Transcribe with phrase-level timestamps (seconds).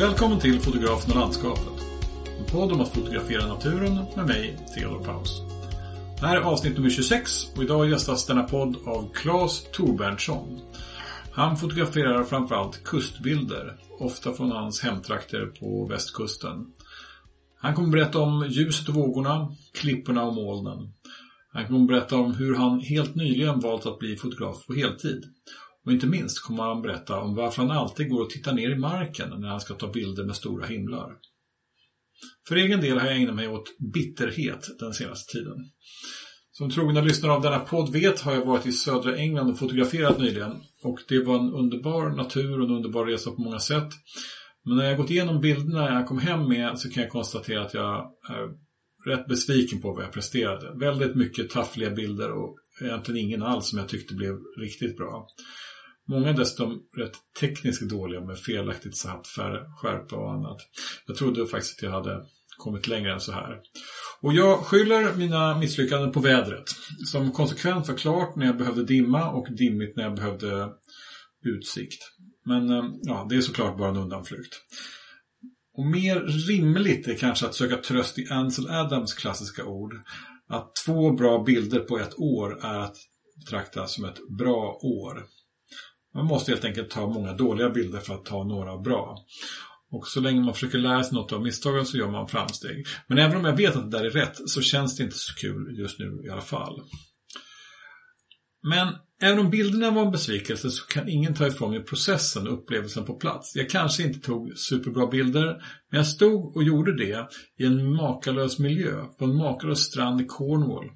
[0.00, 1.84] Välkommen till Fotografen och landskapet.
[2.38, 5.42] En podd om att fotografera naturen med mig, Theodor Paus.
[6.20, 10.60] Det här är avsnitt nummer 26 och idag gästas denna podd av Claes Torberntsson.
[11.32, 16.66] Han fotograferar framförallt kustbilder, ofta från hans hemtrakter på västkusten.
[17.58, 20.92] Han kommer berätta om ljuset och vågorna, klipporna och molnen.
[21.52, 25.24] Han kommer berätta om hur han helt nyligen valt att bli fotograf på heltid.
[25.86, 28.78] Och inte minst kommer han berätta om varför han alltid går och tittar ner i
[28.78, 31.16] marken när han ska ta bilder med stora himlar.
[32.48, 35.56] För egen del har jag ägnat mig åt bitterhet den senaste tiden.
[36.52, 40.18] Som trogna lyssnare av denna podd vet har jag varit i södra England och fotograferat
[40.18, 40.52] nyligen.
[40.84, 43.88] Och det var en underbar natur och en underbar resa på många sätt.
[44.64, 47.74] Men när jag gått igenom bilderna jag kom hem med så kan jag konstatera att
[47.74, 48.48] jag är
[49.10, 50.78] rätt besviken på vad jag presterade.
[50.78, 55.26] Väldigt mycket taffliga bilder och egentligen ingen alls som jag tyckte blev riktigt bra.
[56.10, 59.26] Många dessutom rätt tekniskt dåliga med felaktigt satt
[59.80, 60.58] skärpa och annat.
[61.06, 62.24] Jag trodde faktiskt att jag hade
[62.58, 63.60] kommit längre än så här.
[64.20, 66.64] Och jag skyller mina misslyckanden på vädret.
[67.12, 70.68] Som konsekvent var klart när jag behövde dimma och dimmigt när jag behövde
[71.44, 72.02] utsikt.
[72.44, 74.56] Men eh, ja, det är såklart bara en undanflykt.
[75.76, 79.94] Och mer rimligt är kanske att söka tröst i Ansel Adams klassiska ord.
[80.48, 82.96] Att två bra bilder på ett år är att
[83.44, 85.26] betrakta som ett bra år.
[86.14, 89.18] Man måste helt enkelt ta många dåliga bilder för att ta några bra.
[89.90, 92.86] Och så länge man försöker lära sig något av misstagen så gör man framsteg.
[93.06, 95.34] Men även om jag vet att det där är rätt så känns det inte så
[95.34, 96.82] kul just nu i alla fall.
[98.62, 98.88] Men
[99.22, 103.04] även om bilderna var en besvikelse så kan ingen ta ifrån mig processen och upplevelsen
[103.04, 103.56] på plats.
[103.56, 105.46] Jag kanske inte tog superbra bilder,
[105.90, 110.24] men jag stod och gjorde det i en makalös miljö på en makalös strand i
[110.24, 110.90] Cornwall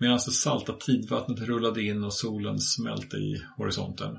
[0.00, 4.16] medan det salta tidvattnet rullade in och solen smälte i horisonten.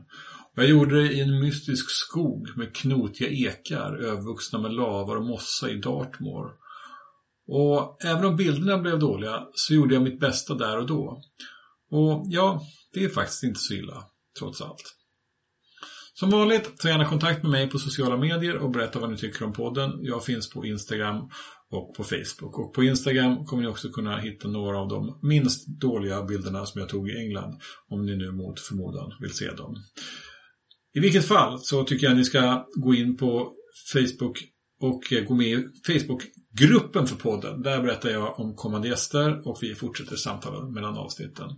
[0.56, 5.26] Och jag gjorde det i en mystisk skog med knotiga ekar övervuxna med lavar och
[5.26, 6.52] mossa i Dartmoor.
[7.48, 11.22] Och även om bilderna blev dåliga så gjorde jag mitt bästa där och då.
[11.92, 12.62] Och ja,
[12.96, 14.04] det är faktiskt inte så illa,
[14.40, 14.96] trots allt.
[16.14, 19.46] Som vanligt, ta gärna kontakt med mig på sociala medier och berätta vad ni tycker
[19.46, 19.92] om podden.
[20.02, 21.30] Jag finns på Instagram
[21.72, 22.60] och på Facebook.
[22.60, 26.82] Och på Instagram kommer ni också kunna hitta några av de minst dåliga bilderna som
[26.82, 29.76] jag tog i England, om ni nu mot förmodan vill se dem.
[30.94, 33.54] I vilket fall så tycker jag att ni ska gå in på
[33.94, 34.44] Facebook
[34.82, 37.62] och eh, gå med i Facebookgruppen för podden.
[37.62, 41.50] Där berättar jag om kommande gäster och vi fortsätter samtalen mellan avsnitten.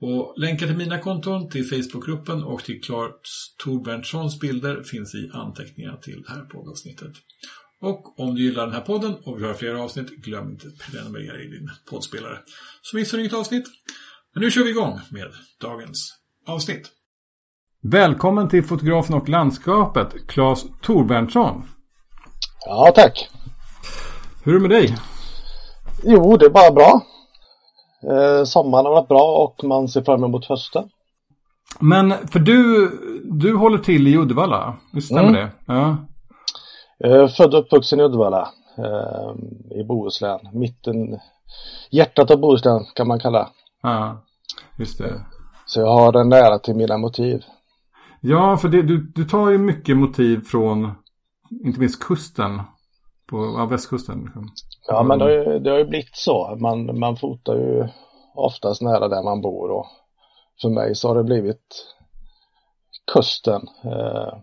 [0.00, 5.96] Och länkar till mina konton, till Facebookgruppen och till Claes Torberntsons bilder finns i anteckningarna
[5.96, 7.12] till det här poddavsnittet.
[7.80, 10.92] Och om du gillar den här podden och vill höra fler avsnitt, glöm inte att
[10.92, 12.38] prenumerera i din poddspelare.
[12.82, 13.64] Så missar du inget avsnitt.
[14.34, 15.26] Men nu kör vi igång med
[15.60, 16.14] dagens
[16.46, 16.90] avsnitt.
[17.82, 21.68] Välkommen till fotografen och landskapet, Claes Torberntsson.
[22.66, 23.28] Ja, tack.
[24.44, 24.96] Hur är det med dig?
[26.04, 27.02] Jo, det är bara bra.
[28.02, 30.88] Eh, sommaren har varit bra och man ser fram emot hösten.
[31.80, 32.90] Men för du,
[33.24, 35.34] du håller till i Uddevalla, visst stämmer mm.
[35.34, 35.50] det?
[35.66, 35.96] Ja.
[37.04, 38.48] Eh, född och uppvuxen i Uddevalla
[38.78, 40.40] eh, i Bohuslän.
[40.52, 41.18] Mitten,
[41.90, 43.48] hjärtat av Bohuslän kan man kalla.
[43.82, 44.24] Ja,
[44.78, 45.24] just det.
[45.66, 47.42] Så jag har en nära till mina motiv.
[48.20, 50.92] Ja, för det, du, du tar ju mycket motiv från
[51.64, 52.60] inte minst kusten
[53.28, 54.24] på ja, västkusten.
[54.24, 54.48] Liksom.
[54.88, 56.56] Ja, men det har, ju, det har ju blivit så.
[56.60, 57.88] Man, man fotar ju
[58.34, 59.86] oftast nära där man bor och
[60.62, 61.94] för mig så har det blivit
[63.12, 63.68] kusten.
[63.84, 64.38] Eh,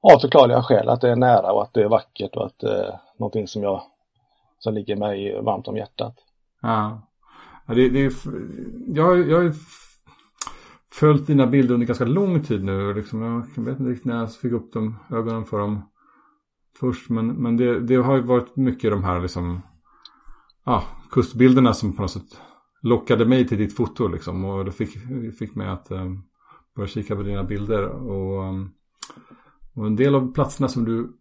[0.00, 2.84] av förklarliga skäl att det är nära och att det är vackert och att det
[2.84, 3.82] är någonting som jag
[4.58, 6.14] som ligger mig varmt om hjärtat.
[6.62, 7.02] Ja,
[7.66, 8.12] ja det, det är,
[8.86, 9.52] jag, jag har
[10.92, 12.94] följt dina bilder under ganska lång tid nu.
[12.94, 15.82] Liksom, jag vet inte riktigt när jag fick upp dem, ögonen för dem
[16.80, 17.10] först.
[17.10, 19.62] Men, men det, det har ju varit mycket de här liksom,
[20.64, 22.40] ja, kustbilderna som på något sätt
[22.82, 24.44] lockade mig till ditt foto liksom.
[24.44, 24.90] Och det fick,
[25.38, 26.22] fick mig att um,
[26.76, 27.88] börja kika på dina bilder.
[27.88, 28.70] Och, um,
[29.74, 31.12] och en del av platserna som du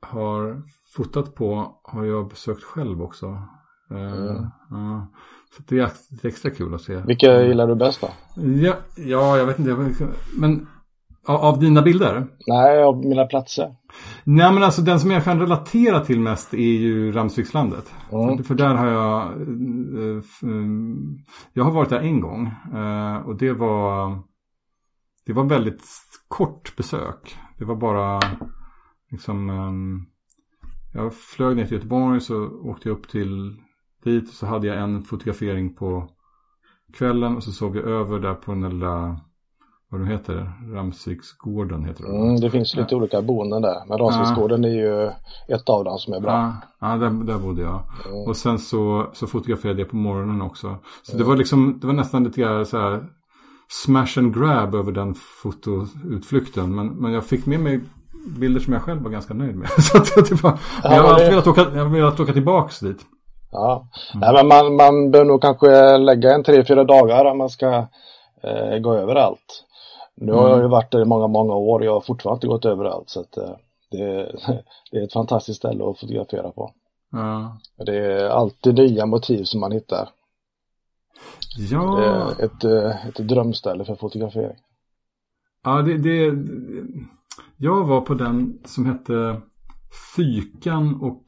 [0.00, 0.62] har
[0.96, 3.26] fotat på har jag besökt själv också.
[3.90, 4.44] Uh, mm.
[4.72, 5.04] uh,
[5.56, 5.90] så det är
[6.22, 6.96] extra kul att se.
[6.96, 8.08] Vilka gillar du bäst då?
[8.42, 10.08] Ja, ja jag vet inte.
[10.38, 10.66] Men
[11.38, 12.26] av dina bilder?
[12.46, 13.76] Nej, av mina platser.
[14.24, 17.94] Nej, men alltså den som jag kan relatera till mest är ju Ramsvikslandet.
[18.12, 18.36] Mm.
[18.36, 19.22] För, för, där har jag...
[19.22, 20.66] Eh, eh,
[21.52, 22.46] jag har varit där en gång.
[22.74, 24.18] Eh, och det var...
[25.26, 25.82] Det var väldigt
[26.28, 27.36] kort besök.
[27.58, 28.20] Det var bara
[29.10, 30.06] liksom...
[30.94, 33.56] Jag flög ner till Göteborg så åkte jag upp till
[34.04, 34.28] dit.
[34.28, 36.08] Så hade jag en fotografering på
[36.92, 39.20] kvällen och så såg jag över där på den lilla
[39.90, 42.08] vad de heter, Ramsviksgården heter det.
[42.08, 42.96] Mm, det finns lite ja.
[42.96, 45.10] olika boenden där, men Ramsviksgården är ju
[45.48, 46.32] ett av dem som är bra.
[46.32, 47.82] Ja, ja där, där bodde jag.
[48.06, 48.28] Mm.
[48.28, 50.76] Och sen så, så fotograferade jag på morgonen också.
[51.02, 51.22] Så mm.
[51.22, 53.04] det var liksom, det var nästan lite grann så här
[53.68, 56.74] smash and grab över den fotoutflykten.
[56.74, 57.80] Men, men jag fick med mig
[58.38, 59.68] bilder som jag själv var ganska nöjd med.
[59.78, 63.00] så att var, ja, jag har alltid velat åka, jag velat åka tillbaks dit.
[63.52, 64.20] Ja, mm.
[64.20, 67.86] Nej, men man, man bör nog kanske lägga en tre, fyra dagar om man ska
[68.42, 69.64] eh, gå överallt.
[70.20, 70.70] Nu har jag ju mm.
[70.70, 71.84] varit där i många, många år.
[71.84, 73.10] Jag har fortfarande inte gått överallt.
[73.10, 73.56] Så att, eh,
[73.90, 73.96] det,
[74.90, 76.74] det, är ett fantastiskt ställe att fotografera på.
[77.12, 77.58] Ja.
[77.86, 80.08] Det är alltid nya motiv som man hittar.
[81.70, 81.96] Ja.
[81.96, 84.56] Det är ett, eh, ett drömställe för fotografering.
[85.64, 86.32] Ja, det, det,
[87.56, 89.40] jag var på den som hette
[90.16, 91.24] Fykan och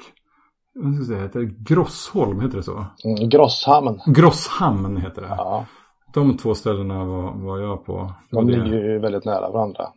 [0.74, 2.86] vad ska jag säga, heter det Grossholm, heter det så?
[3.04, 4.00] Mm, Grosshamn.
[4.06, 5.28] Grosshamn heter det.
[5.28, 5.66] Ja.
[6.14, 8.12] De två ställena var, var jag på.
[8.30, 9.88] De ligger ju väldigt nära varandra.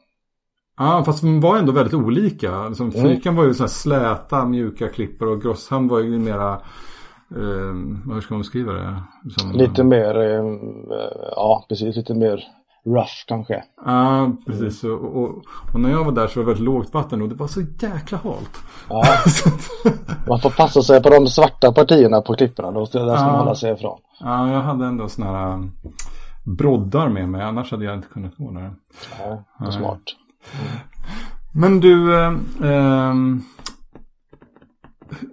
[0.78, 2.68] Ja, fast de var ändå väldigt olika.
[2.68, 3.02] Liksom, mm.
[3.02, 6.54] Fykan var ju så här släta, mjuka klippor och Grosshamn var ju mera
[7.32, 7.74] eh,
[8.14, 9.04] hur ska man beskriva det?
[9.38, 10.44] Som, lite mer, eh,
[11.36, 12.44] ja precis, lite mer
[12.86, 13.64] rough kanske.
[13.86, 14.84] Ja, precis.
[14.84, 14.96] Mm.
[14.96, 15.44] Och, och,
[15.74, 17.62] och, när jag var där så var det väldigt lågt vatten och det var så
[17.62, 18.60] jäkla halt.
[18.90, 19.04] Ja.
[20.28, 22.72] man får passa sig på de svarta partierna på klipporna.
[22.72, 23.32] Då ska, där ska ja.
[23.32, 24.00] man hålla sig ifrån.
[24.20, 25.72] Ja, jag hade ändå sådana här um,
[26.58, 27.42] broddar med mig.
[27.42, 28.74] Annars hade jag inte kunnat gå där.
[29.20, 30.02] Ja, det är smart.
[30.54, 30.80] Mm.
[31.54, 32.34] Men du, eh,
[32.72, 33.14] eh,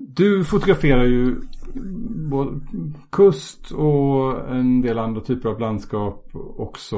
[0.01, 1.41] du fotograferar ju
[3.11, 6.97] kust och en del andra typer av landskap också.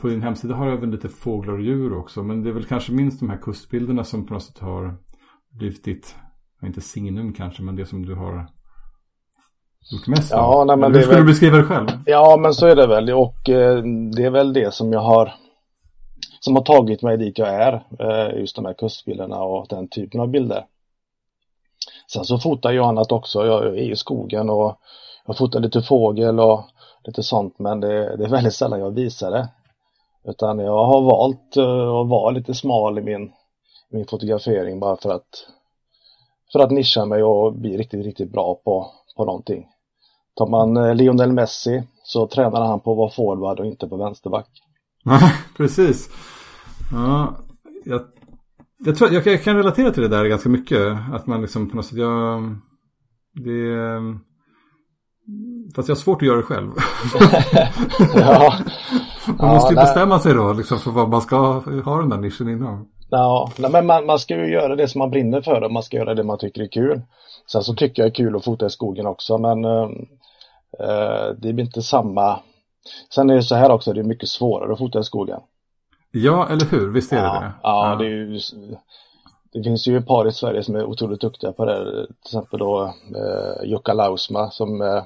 [0.00, 2.22] på din hemsida har du även lite fåglar och djur också.
[2.22, 4.96] Men det är väl kanske minst de här kustbilderna som på något sätt har
[5.50, 6.16] blivit ditt,
[6.62, 8.46] inte signum kanske, men det som du har
[9.92, 11.26] gjort mest ja, nej, men Hur skulle väl...
[11.26, 11.88] du beskriva det själv?
[12.06, 13.10] Ja, men så är det väl.
[13.10, 13.82] Och eh,
[14.16, 15.32] det är väl det som jag har
[16.40, 17.72] som har tagit mig dit jag är.
[18.00, 20.64] Eh, just de här kustbilderna och den typen av bilder.
[22.12, 23.46] Sen så fotar jag annat också.
[23.46, 24.76] Jag är i skogen och
[25.26, 26.64] jag fotar lite fågel och
[27.04, 29.48] lite sånt men det, det är väldigt sällan jag visar det.
[30.24, 33.32] Utan jag har valt eh, att vara lite smal i min,
[33.90, 35.46] min fotografering bara för att
[36.52, 39.66] för att nischa mig och bli riktigt, riktigt bra på, på någonting.
[40.34, 43.96] Tar man eh, Lionel Messi så tränar han på att vara forward och inte på
[43.96, 44.48] vänsterback.
[45.56, 46.08] Precis.
[46.92, 47.34] Ja,
[47.84, 48.02] jag
[48.84, 50.96] jag, tror, jag, jag, kan relatera till det där ganska mycket.
[51.12, 52.42] Att man liksom på något sätt, jag,
[53.34, 53.76] det,
[55.74, 56.70] fast jag har svårt att göra det själv.
[58.14, 58.54] ja.
[59.26, 59.84] Man ja, måste ju nej.
[59.84, 61.36] bestämma sig då liksom, för vad man ska
[61.84, 62.88] ha den där nischen inom.
[63.10, 65.96] Ja, men man, man ska ju göra det som man brinner för och man ska
[65.96, 67.02] göra det man tycker är kul.
[67.52, 69.88] Sen så tycker jag det är kul att fota i skogen också men uh,
[71.38, 72.40] det blir inte samma.
[73.14, 75.40] Sen är det så här också, det är mycket svårare att fota i skogen.
[76.12, 76.90] Ja, eller hur?
[76.90, 77.52] Visst är ja, det det?
[77.62, 78.40] Ja, det är ju
[79.52, 82.06] det finns ju ett par i Sverige som är otroligt duktiga på det.
[82.06, 85.02] Till exempel då eh, Jukka Lausma som eh,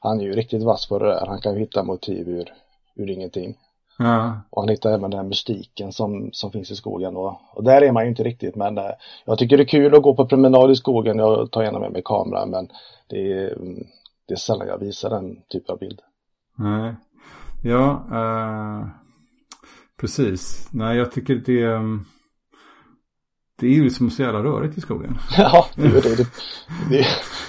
[0.00, 1.26] han är ju riktigt vass på det där.
[1.26, 2.52] Han kan ju hitta motiv ur,
[2.96, 3.56] ur ingenting.
[3.98, 4.40] Ja.
[4.50, 7.16] Och han hittar även den här mystiken som, som finns i skogen.
[7.16, 8.90] Och, och där är man ju inte riktigt men eh,
[9.24, 11.18] jag tycker det är kul att gå på promenad i skogen.
[11.18, 12.68] Jag tar gärna med mig kameran men
[13.08, 13.58] det är,
[14.26, 16.00] det är sällan jag visar den typen av bild.
[16.56, 16.94] Nej.
[17.62, 19.07] Ja, uh...
[20.00, 20.68] Precis.
[20.70, 22.04] Nej, jag tycker det, mm,
[23.60, 25.18] det är ju liksom så jävla rörigt i skogen.
[25.36, 26.26] Ja, det är det.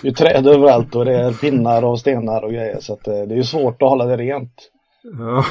[0.02, 2.80] Det, är träd överallt och det är pinnar och stenar och grejer.
[2.80, 4.72] Så eh, det är ju svårt att hålla det rent.
[5.20, 5.46] Ja,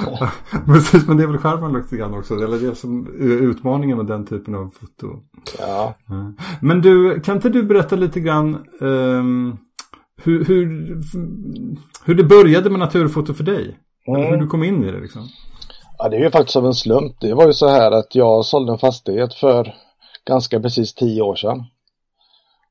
[0.66, 1.06] precis.
[1.06, 2.34] Men det är väl skärmen lite grann också.
[2.34, 5.06] Eller det är som utmaningen med den typen av foto.
[5.58, 5.94] Ja.
[6.60, 9.58] Men du, kan inte du berätta lite grann um,
[10.22, 10.96] hur, hur,
[12.04, 13.78] hur det började med naturfoto för dig?
[14.06, 14.22] Mm.
[14.22, 15.22] Hur du kom in i det liksom?
[16.02, 17.20] Ja, det är ju faktiskt av en slump.
[17.20, 19.74] Det var ju så här att jag sålde en fastighet för
[20.24, 21.64] ganska precis tio år sedan.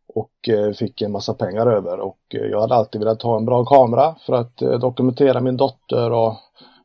[0.08, 3.46] Och eh, fick en massa pengar över och eh, jag hade alltid velat ha en
[3.46, 6.36] bra kamera för att eh, dokumentera min dotter och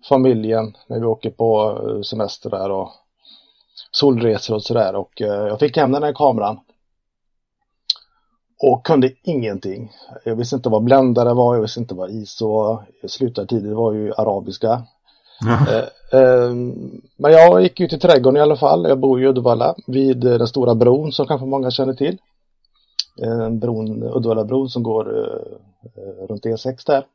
[0.08, 2.90] familjen när vi åker på semester där och
[3.90, 6.60] solresor och sådär och jag fick hem den här kameran.
[8.62, 9.92] Och kunde ingenting.
[10.24, 12.86] Jag visste inte vad bländare var, jag visste inte vad ISO var.
[13.08, 14.82] Slutade tidigt var ju arabiska.
[15.42, 15.84] Ehm,
[16.14, 18.88] Ehm, men jag gick ut i trädgården i alla fall.
[18.88, 22.18] Jag bor i Uddevalla vid eh, den stora bron som kanske många känner till.
[23.22, 27.06] Ehm, bron, Uddevallabron som går eh, eh, runt E6 där.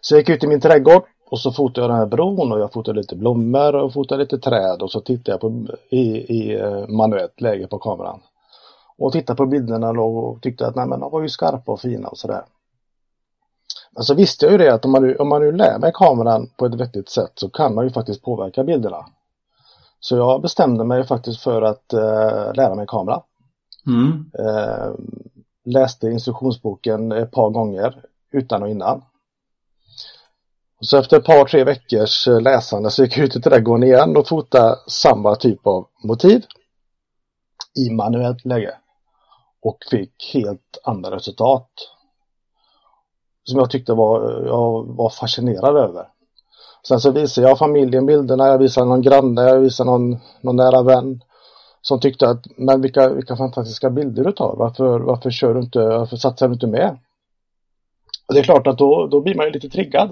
[0.00, 2.60] Så jag gick ut i min trädgård och så fotade jag den här bron och
[2.60, 6.62] jag fotade lite blommor och fotade lite träd och så tittade jag på i, i
[6.88, 8.20] manuellt läge på kameran.
[8.98, 12.08] Och tittade på bilderna och tyckte att nej men de var ju skarpa och fina
[12.08, 12.42] och sådär.
[13.96, 16.50] Alltså visste jag ju det att om man, nu, om man nu lär med kameran
[16.56, 19.06] på ett vettigt sätt så kan man ju faktiskt påverka bilderna.
[20.00, 23.22] Så jag bestämde mig faktiskt för att eh, lära mig kamera.
[23.86, 24.30] Mm.
[24.38, 24.94] Eh,
[25.64, 29.02] läste instruktionsboken ett par gånger utan och innan.
[30.80, 33.82] Och så efter ett par, tre veckors eh, läsande så gick jag ut i trädgården
[33.82, 36.44] igen och fotade samma typ av motiv
[37.78, 38.74] i manuellt läge.
[39.62, 41.70] Och fick helt andra resultat.
[43.50, 46.08] Som jag tyckte var, jag var fascinerad över.
[46.88, 50.82] Sen så visade jag familjen bilderna, jag visade någon granne, jag visade någon, någon nära
[50.82, 51.20] vän.
[51.82, 55.78] Som tyckte att, men vilka, vilka fantastiska bilder du tar, varför, varför kör du inte,
[55.78, 56.98] varför satsar du inte med?
[58.28, 60.10] Och det är klart att då, då blir man ju lite triggad.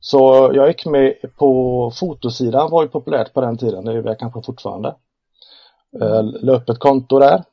[0.00, 4.14] Så jag gick med på fotosidan var ju populärt på den tiden, det är det
[4.14, 4.94] kanske fortfarande.
[6.00, 7.44] Eh, Löpet ett konto där.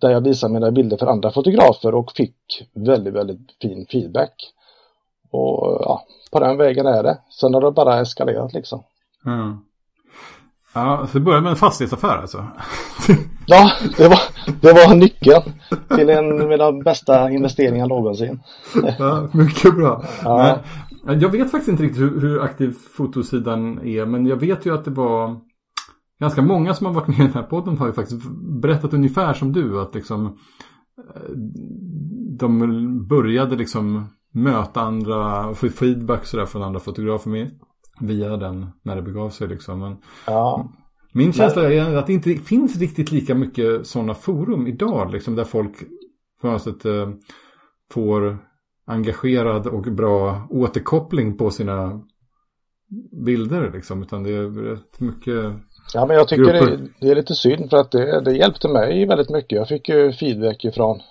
[0.00, 2.36] Där jag visade mina bilder för andra fotografer och fick
[2.74, 4.52] väldigt, väldigt fin feedback.
[5.30, 7.18] Och ja, på den vägen är det.
[7.40, 8.82] Sen har det bara eskalerat liksom.
[9.26, 9.58] Mm.
[10.74, 12.44] Ja, så det började med en fastighetsaffär alltså?
[13.46, 14.20] ja, det var,
[14.60, 15.42] det var nyckeln
[15.96, 18.40] till en av mina bästa investeringar någonsin.
[18.98, 20.04] ja, mycket bra.
[20.24, 20.58] Ja.
[21.04, 24.74] Men, jag vet faktiskt inte riktigt hur, hur aktiv fotosidan är, men jag vet ju
[24.74, 25.36] att det var
[26.20, 28.22] ganska många som har varit med i den här podden har ju faktiskt
[28.62, 30.26] berättat ungefär som du, att liksom
[30.98, 31.30] eh,
[32.38, 37.50] de började liksom möta andra, få feedback sådär från andra fotografer med,
[38.00, 39.78] via den när det begav sig liksom.
[39.78, 39.96] Men
[40.26, 40.72] ja.
[41.12, 45.44] Min känsla är att det inte finns riktigt lika mycket sådana forum idag liksom där
[45.44, 45.76] folk
[46.40, 47.10] på något sätt eh,
[47.90, 48.38] får
[48.86, 52.00] engagerad och bra återkoppling på sina
[53.24, 54.02] bilder liksom.
[54.02, 55.54] Utan det är rätt mycket
[55.94, 59.06] Ja men jag tycker det, det, är lite synd för att det, det hjälpte mig
[59.06, 59.56] väldigt mycket.
[59.56, 61.02] Jag fick ju feedback ifrån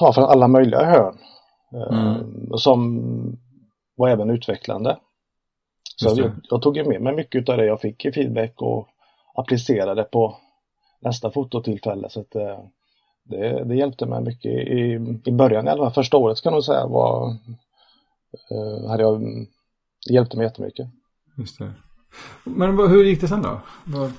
[0.00, 1.18] ja, från alla möjliga hörn.
[1.74, 2.58] Eh, mm.
[2.58, 3.02] Som
[3.96, 4.98] var även utvecklande.
[5.96, 8.88] Så jag, jag, tog med mig mycket av det jag fick i feedback och
[9.34, 10.36] applicerade på
[11.00, 12.10] nästa fototillfälle.
[12.10, 12.58] Så att, eh,
[13.24, 15.92] det, det hjälpte mig mycket i, i början i alla fall.
[15.92, 17.36] Första året ska jag nog säga var,
[18.50, 19.20] eh, hade jag,
[20.06, 20.86] det hjälpte mig jättemycket.
[21.38, 21.72] Just det.
[22.44, 23.60] Men hur gick det sen då?
[23.84, 24.12] Vad...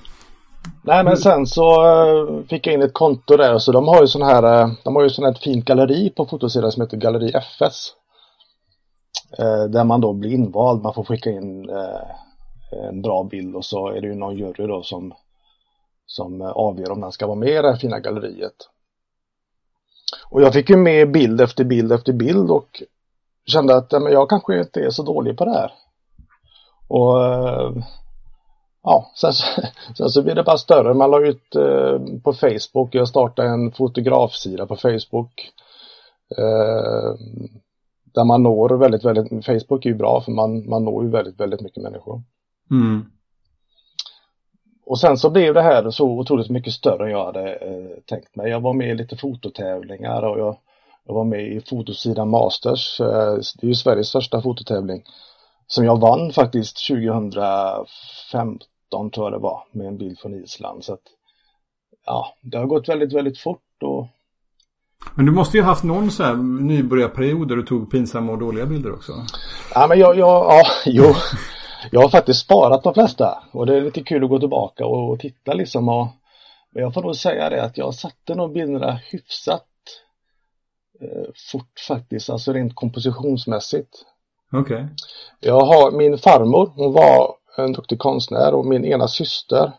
[0.82, 4.06] Nej men sen så uh, fick jag in ett konto där så de har ju
[4.06, 6.96] sån här, uh, de har ju sån här ett fint galleri på fotosidan som heter
[6.96, 7.92] Galleri FS.
[9.40, 11.70] Uh, där man då blir invald, man får skicka in
[12.88, 15.14] en bra bild och så är det ju någon jury då som,
[16.06, 18.68] som avgör om den ska vara med i det här fina galleriet.
[20.30, 22.82] Och jag fick ju med bild efter bild efter bild och
[23.46, 25.72] kände att men jag kanske inte är så dålig på det här.
[26.88, 27.18] Och
[28.82, 29.32] ja, sen,
[29.96, 30.94] sen så blir det bara större.
[30.94, 35.52] Man la ut eh, på Facebook, jag startade en fotografsida på Facebook.
[36.38, 37.14] Eh,
[38.14, 41.40] där man når väldigt, väldigt, Facebook är ju bra för man, man når ju väldigt,
[41.40, 42.22] väldigt mycket människor.
[42.70, 43.04] Mm.
[44.86, 48.36] Och sen så blev det här så otroligt mycket större än jag hade eh, tänkt
[48.36, 48.50] mig.
[48.50, 50.56] Jag var med i lite fototävlingar och jag,
[51.06, 53.00] jag var med i fotosidan Masters.
[53.00, 55.04] Eh, det är ju Sveriges största fototävling.
[55.68, 60.84] Som jag vann faktiskt 2015 tror jag det var med en bild från Island.
[60.84, 61.02] Så att,
[62.06, 64.06] ja, det har gått väldigt, väldigt fort och
[65.14, 68.66] men du måste ju haft någon så här nybörjarperiod där du tog pinsamma och dåliga
[68.66, 69.12] bilder också.
[69.74, 71.14] Ja, men jag, jag ja, jo.
[71.90, 75.10] Jag har faktiskt sparat de flesta och det är lite kul att gå tillbaka och,
[75.10, 76.08] och titta liksom och
[76.70, 79.66] men jag får nog säga det att jag satte nog bilderna hyfsat
[81.00, 84.04] eh, fort faktiskt, alltså rent kompositionsmässigt.
[84.52, 84.76] Okej.
[84.76, 84.86] Okay.
[85.40, 89.72] Jag har min farmor, hon var en duktig konstnär och min ena syster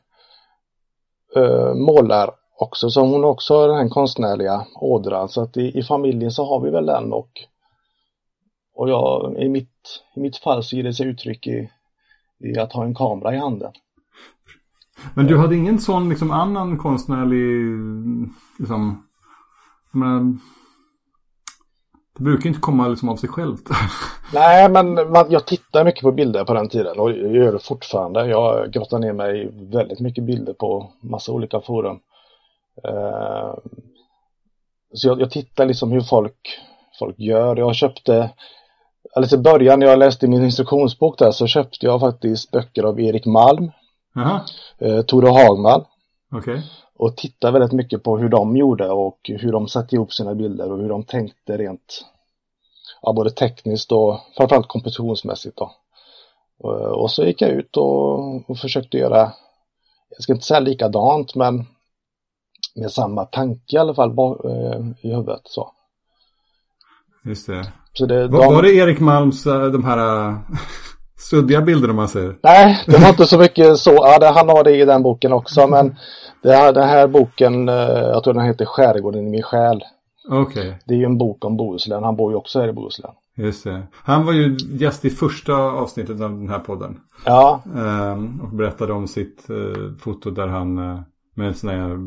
[1.35, 5.83] eh, målar också så hon också har den här konstnärliga ådran så att i, i,
[5.83, 7.29] familjen så har vi väl den och
[8.75, 11.69] och jag, i mitt, i mitt fall så ger det sig uttryck i,
[12.39, 13.71] i att ha en kamera i handen.
[15.13, 17.79] Men du hade ingen sån liksom annan konstnärlig
[18.59, 19.07] liksom,
[19.91, 20.37] menar,
[22.19, 23.69] det brukar inte komma liksom av sig självt.
[24.33, 27.59] Nej, men man, jag tittar mycket på bilder på den tiden och jag gör det
[27.59, 28.25] fortfarande.
[28.25, 31.99] Jag grottar ner mig i väldigt mycket bilder på massa olika forum.
[32.87, 33.53] Uh,
[34.93, 36.59] så jag, jag, tittar liksom hur folk,
[36.99, 37.55] folk gör.
[37.55, 38.29] Jag köpte,
[39.15, 42.99] eller till början när jag läste min instruktionsbok där så köpte jag faktiskt böcker av
[42.99, 43.71] Erik Malm.
[44.81, 45.85] Uh, Tore Hagman.
[46.31, 46.61] Okay.
[46.99, 50.71] Och tittade väldigt mycket på hur de gjorde och hur de satte ihop sina bilder
[50.71, 52.05] och hur de tänkte rent
[53.01, 55.71] ja, både tekniskt och framförallt kompositionsmässigt då.
[56.57, 59.31] Och, och så gick jag ut och, och försökte göra,
[60.09, 61.65] jag ska inte säga likadant men
[62.75, 64.11] med samma tanke i alla fall
[65.01, 65.71] i huvudet så.
[67.25, 67.73] Just det.
[67.93, 68.53] Så det Var, de...
[68.53, 70.35] var det Erik Malms, eh, de här
[71.19, 72.35] suddiga bilderna man ser?
[72.43, 73.91] Nej, det var inte så mycket så.
[73.91, 75.95] Ja, det, han har det i den boken också, men
[76.43, 79.83] det här, den här boken, eh, jag tror den heter Skärgården i min själ.
[80.31, 82.03] Okej, Det är ju en bok om Bohuslän.
[82.03, 83.11] Han bor ju också här i Bohuslän.
[83.37, 83.83] just det.
[84.03, 86.99] Han var ju gäst i första avsnittet av den här podden.
[87.25, 89.55] Ja, Ehm, och berättade om sitt eh,
[89.99, 90.99] foto där han eh,
[91.35, 91.97] med här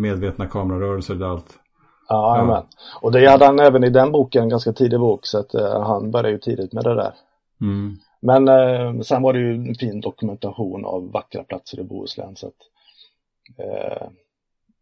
[0.00, 1.58] medvetna kamerarörelser där allt.
[2.08, 2.66] ja, Ja.
[3.00, 5.82] Och det hade han även i den boken, en ganska tidig bok, så att eh,
[5.82, 7.12] han började ju tidigt med det där.
[7.60, 7.96] Mm.
[8.20, 12.36] Men eh, sen var det ju en fin dokumentation av vackra platser i Bohuslän.
[12.36, 12.54] Så att,
[13.58, 14.08] eh,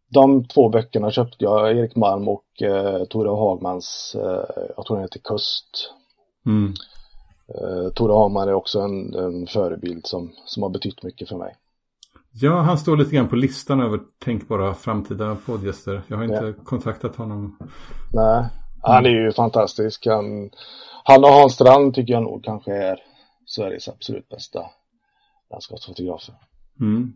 [0.09, 5.03] de två böckerna köpte jag, Erik Malm och eh, Tore Hagmans, eh, jag tror den
[5.03, 5.93] heter Kust.
[6.45, 6.73] Mm.
[7.55, 11.55] Eh, Tore Hagman är också en, en förebild som, som har betytt mycket för mig.
[12.41, 16.01] Ja, han står lite grann på listan över tänkbara framtida poddgäster.
[16.07, 17.57] Jag har inte kontaktat honom.
[18.13, 18.45] Nej,
[18.81, 20.07] han är ju fantastisk.
[20.07, 20.49] Han,
[21.03, 22.99] han och Hans Strand tycker jag nog kanske är
[23.49, 24.65] Sveriges absolut bästa
[25.51, 26.35] landskapsfotografer.
[26.79, 27.13] Mm.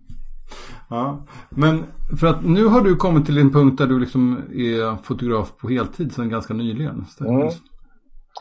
[0.89, 1.85] Ja, men
[2.19, 5.69] för att nu har du kommit till en punkt där du liksom är fotograf på
[5.69, 7.05] heltid sedan ganska nyligen.
[7.05, 7.53] Stämmer Mm.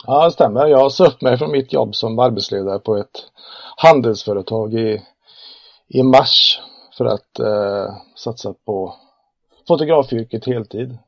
[0.06, 0.66] Ja, det stämmer.
[0.66, 3.24] Jag sa upp mig från mitt jobb som arbetsledare på ett
[3.76, 5.02] handelsföretag i,
[5.88, 6.60] i mars
[6.98, 8.94] för att eh, satsa på
[9.68, 10.98] fotografyrket heltid.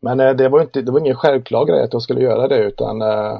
[0.00, 2.58] Men eh, det var inte, det var ingen självklar grej att jag skulle göra det
[2.58, 3.38] utan eh,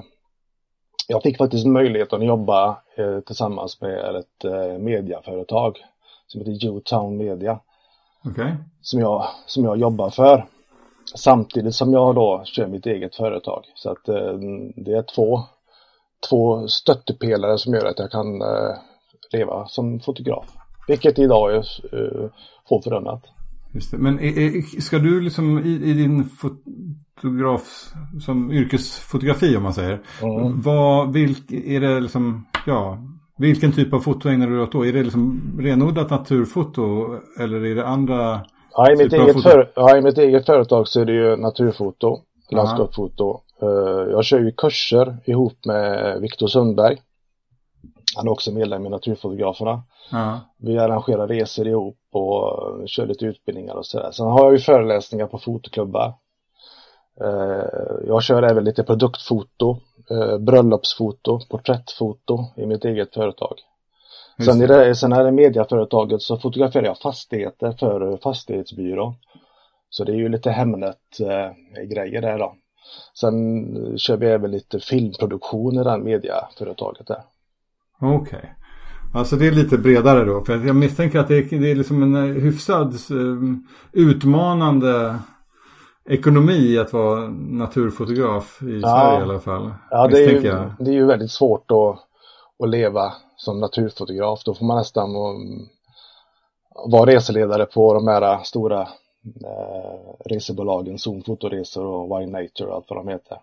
[1.08, 5.78] jag fick faktiskt möjligheten att jobba eh, tillsammans med ett eh, mediaföretag
[6.26, 7.60] som heter U-Town Media
[8.24, 8.56] Okej.
[8.82, 10.46] som jag, som jag jobbar för.
[11.14, 13.64] Samtidigt som jag då kör mitt eget företag.
[13.74, 14.32] Så att eh,
[14.76, 15.40] det är två,
[16.30, 18.76] två stöttepelare som gör att jag kan eh,
[19.32, 20.44] leva som fotograf.
[20.88, 21.58] Vilket idag är
[21.92, 22.30] eh,
[22.68, 23.24] få förunnat.
[23.74, 23.98] Just det.
[23.98, 30.00] Men är, är, ska du liksom i, i din fotograf, som yrkesfotografi om man säger.
[30.22, 30.60] Mm.
[30.60, 32.98] Vad, vilk, är det liksom, ja,
[33.38, 34.86] vilken typ av foto ägnar du dig åt då?
[34.86, 36.82] Är det liksom renodlat naturfoto
[37.40, 38.40] eller är det andra?
[38.72, 42.18] Ja, i, mitt eget för, ja, I mitt eget företag så är det ju naturfoto,
[42.50, 43.40] landskapsfoto.
[43.62, 46.96] Eh, jag kör ju kurser ihop med Viktor Sundberg.
[48.16, 49.82] Han är också medlem i Naturfotograferna.
[50.10, 54.10] Ja, Vi arrangerar resor ihop och eh, kör lite utbildningar och sådär.
[54.12, 56.14] Sen har jag ju föreläsningar på fotoklubbar.
[57.20, 59.76] Eh, Jag kör även lite produktfoto,
[60.10, 63.54] eh, bröllopsfoto, porträttfoto i mitt eget företag.
[64.44, 64.94] Sen, i det.
[64.94, 69.14] sen är det mediaföretaget så fotograferar jag fastigheter för eh, fastighetsbyrå.
[69.90, 72.54] Så det är ju lite Hemnet-grejer där då.
[73.20, 77.22] Sen kör vi även lite filmproduktion i det här mediaföretaget där.
[78.04, 78.54] Okej.
[79.14, 80.44] Alltså det är lite bredare då.
[80.44, 83.58] För jag misstänker att det är, det är liksom en eh, hyfsad eh,
[83.92, 85.18] utmanande
[86.08, 88.88] ekonomi att vara naturfotograf i Ja.
[88.88, 89.74] Sverige i alla fall.
[89.90, 90.40] Ja, det är, ju,
[90.78, 91.98] det är ju väldigt svårt att,
[92.64, 94.44] att leva som naturfotograf.
[94.44, 95.68] Då får man nästan um,
[96.90, 102.98] vara reseledare på de här stora eh, resebolagen, Zonfotoresor och Wine Nature och allt vad
[102.98, 103.38] de heter.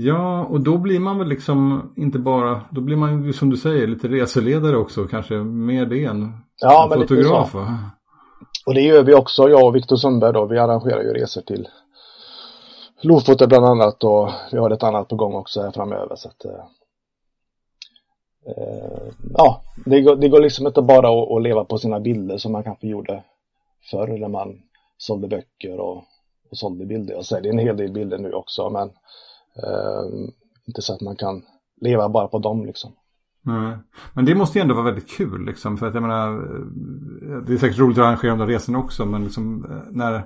[0.00, 3.56] Ja, och då blir man väl liksom inte bara, då blir man ju som du
[3.56, 7.54] säger lite reseledare också, kanske mer det än Ja, en fotograf?
[8.66, 11.68] Och det gör vi också, jag och Viktor Sundberg då, vi arrangerar ju resor till
[13.02, 16.44] Lofoten bland annat och vi har ett annat på gång också här framöver så att
[16.44, 16.64] eh,
[18.46, 22.38] eh, Ja, det går, det går liksom inte bara att, att leva på sina bilder
[22.38, 23.24] som man kanske gjorde
[23.90, 24.58] förr när man
[24.98, 25.96] sålde böcker och,
[26.50, 27.14] och sålde bilder.
[27.14, 28.90] Jag säljer en hel del bilder nu också men
[30.66, 31.42] inte så att man kan
[31.80, 32.92] leva bara på dem liksom.
[33.42, 33.78] Nej.
[34.14, 35.78] Men det måste ju ändå vara väldigt kul liksom.
[35.78, 39.06] För att jag menar, eh, det är säkert roligt att arrangera de där resorna också.
[39.06, 40.22] Men liksom eh, när,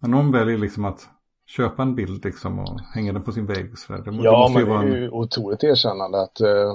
[0.00, 1.08] när någon väljer liksom att
[1.46, 4.02] köpa en bild liksom och hänga den på sin vägg och sådär.
[4.04, 5.02] Det, det Ja, måste ju men det är en...
[5.02, 6.74] ju otroligt erkännande att eh,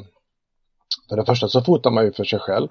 [1.10, 2.68] för det första så fotar man ju för sig själv.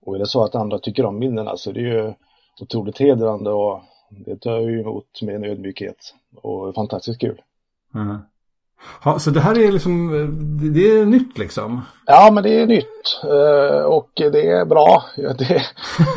[0.00, 2.14] Och är det så att andra tycker om bilderna så det är ju
[2.60, 7.42] otroligt hedrande och det tar ju emot med en ödmjukhet och fantastiskt kul.
[7.92, 8.20] Ja.
[9.04, 10.28] Ja, så det här är liksom, eh,
[10.72, 11.82] det, är nytt liksom.
[12.06, 15.04] Ja, men det är nytt eh, och det är bra.
[15.16, 15.38] Det,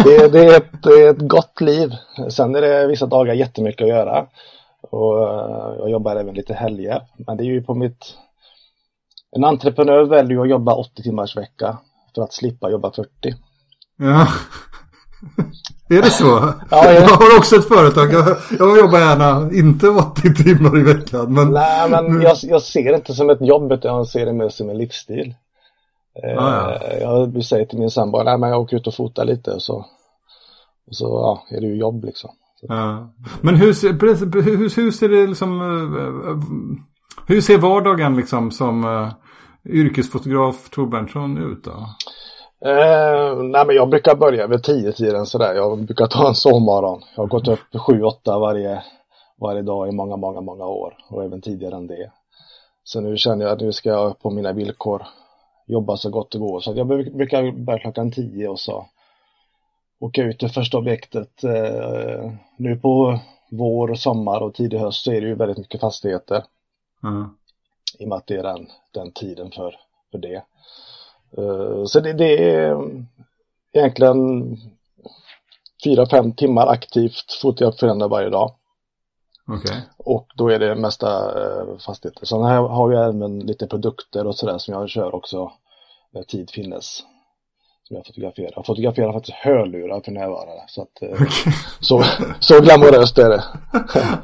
[0.04, 1.92] det, det, är ett, det är ett gott liv.
[2.30, 4.28] Sen är det vissa dagar jättemycket att göra.
[4.82, 7.02] Och eh, jag jobbar även lite helger.
[7.18, 8.14] Men det är ju på mitt...
[9.32, 11.78] En entreprenör väljer att jobba 80 timmars vecka
[12.16, 13.10] för att slippa jobba 40.
[13.98, 14.28] Ja.
[15.90, 16.26] Är det så?
[16.26, 16.92] Ja, ja.
[16.94, 18.14] Jag har också ett företag.
[18.14, 21.34] Jag, jag jobbar gärna inte 80 timmar i veckan.
[21.34, 24.34] Men, Nej, men jag, jag ser det inte som ett jobb utan jag ser det
[24.34, 25.36] mer som en livsstil.
[26.24, 26.72] Eh, Ah,
[27.02, 27.28] ja.
[27.34, 29.76] Jag säger till min sambo, nej men jag åker ut och fotar lite och så,
[30.88, 32.30] och så ja, är det ju jobb liksom.
[32.62, 33.10] ja.
[33.42, 35.62] men hur, ser- hur, hur ser det liksom...
[35.62, 36.38] eh, eh,
[37.28, 39.10] Hur ser vardagen liksom som uh,
[39.66, 41.90] yrkesfotograf Tor Berntsson ut då?
[42.66, 45.56] Eh, nej men jag brukar börja vid tio tiden sådär.
[45.56, 47.02] Jag brukar ta en sovmorgon.
[47.16, 48.84] Jag har gått upp sju, åtta varje,
[49.42, 52.12] varje dag i många, många, många år och även tidigare än det.
[52.84, 55.04] Så nu känner jag att nu ska jag på mina villkor
[55.68, 56.60] jobba så gott det går.
[56.60, 58.86] Så jag brukar börja klockan tio och så
[60.00, 61.44] åka ut till första objektet.
[61.44, 63.20] Eh, nu på
[63.52, 66.44] vår, och sommar och tidig höst så är det ju väldigt mycket fastigheter.
[67.04, 67.26] Mm.
[68.00, 69.76] I och med att det är den, den tiden för,
[70.12, 70.44] för det.
[71.38, 72.78] Uh, så det, det, är
[73.74, 74.58] egentligen
[75.84, 78.52] fyra, fem timmar aktivt fotografierande varje dag.
[79.48, 79.78] Okay.
[79.98, 81.08] Och då är det mesta
[81.40, 82.26] uh, fastigheter.
[82.26, 85.52] Sen här har vi även lite produkter och sådär som jag kör också
[86.14, 87.04] när tid finnes
[87.88, 88.52] som jag fotograferar.
[88.56, 90.64] Jag fotograferar faktiskt hörlurar för närvarande.
[90.68, 91.54] Så, att, eh, okay.
[91.80, 92.04] så,
[92.40, 93.44] så glamoröst är det.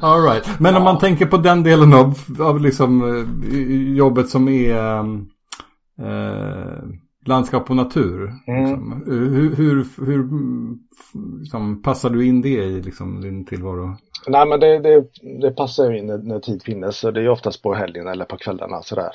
[0.00, 0.60] All right.
[0.60, 4.98] Men om man tänker på den delen av, av liksom, eh, jobbet som är
[5.98, 6.78] eh,
[7.26, 8.32] landskap och natur.
[8.46, 8.64] Mm.
[8.64, 9.02] Liksom.
[9.06, 10.28] Hur, hur, hur
[11.40, 13.96] liksom, passar du in det i liksom, din tillvaro?
[14.26, 15.04] Nej men det, det,
[15.40, 17.00] det passar in när, när tid finnes.
[17.00, 19.10] Det är oftast på helgen eller på kvällarna sådär.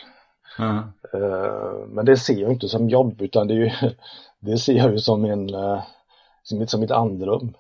[0.60, 0.76] Mm.
[0.76, 3.72] Uh, men det ser jag inte som jobb utan det ju
[4.40, 5.84] det ser jag ju som en eh,
[6.44, 7.54] som som ett andrum.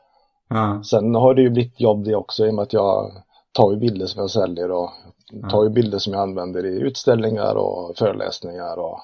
[0.49, 0.83] Mm.
[0.83, 3.11] Sen har det ju blivit jobb det också i och med att jag
[3.51, 4.89] tar ju bilder som jag säljer och
[5.49, 8.99] tar ju bilder som jag använder i utställningar och föreläsningar och.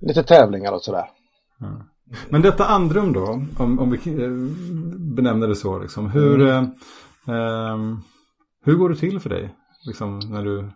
[0.00, 1.10] Lite tävlingar och sådär.
[1.60, 1.82] Mm.
[2.28, 4.30] Men detta andrum då, om, om vi eh,
[5.16, 6.70] benämner det så, liksom, hur, mm.
[7.28, 7.76] eh, eh,
[8.64, 9.54] hur går det till för dig?
[9.86, 10.70] Liksom, när du...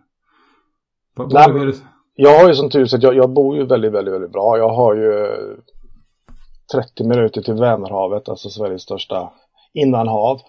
[1.15, 1.75] Vad, Nej, vad det?
[2.15, 4.57] Jag har ju som tur att jag, jag bor ju väldigt, väldigt, väldigt bra.
[4.57, 5.27] Jag har ju
[6.73, 9.29] 30 minuter till Vänerhavet, alltså Sveriges största
[9.73, 10.41] innanhav.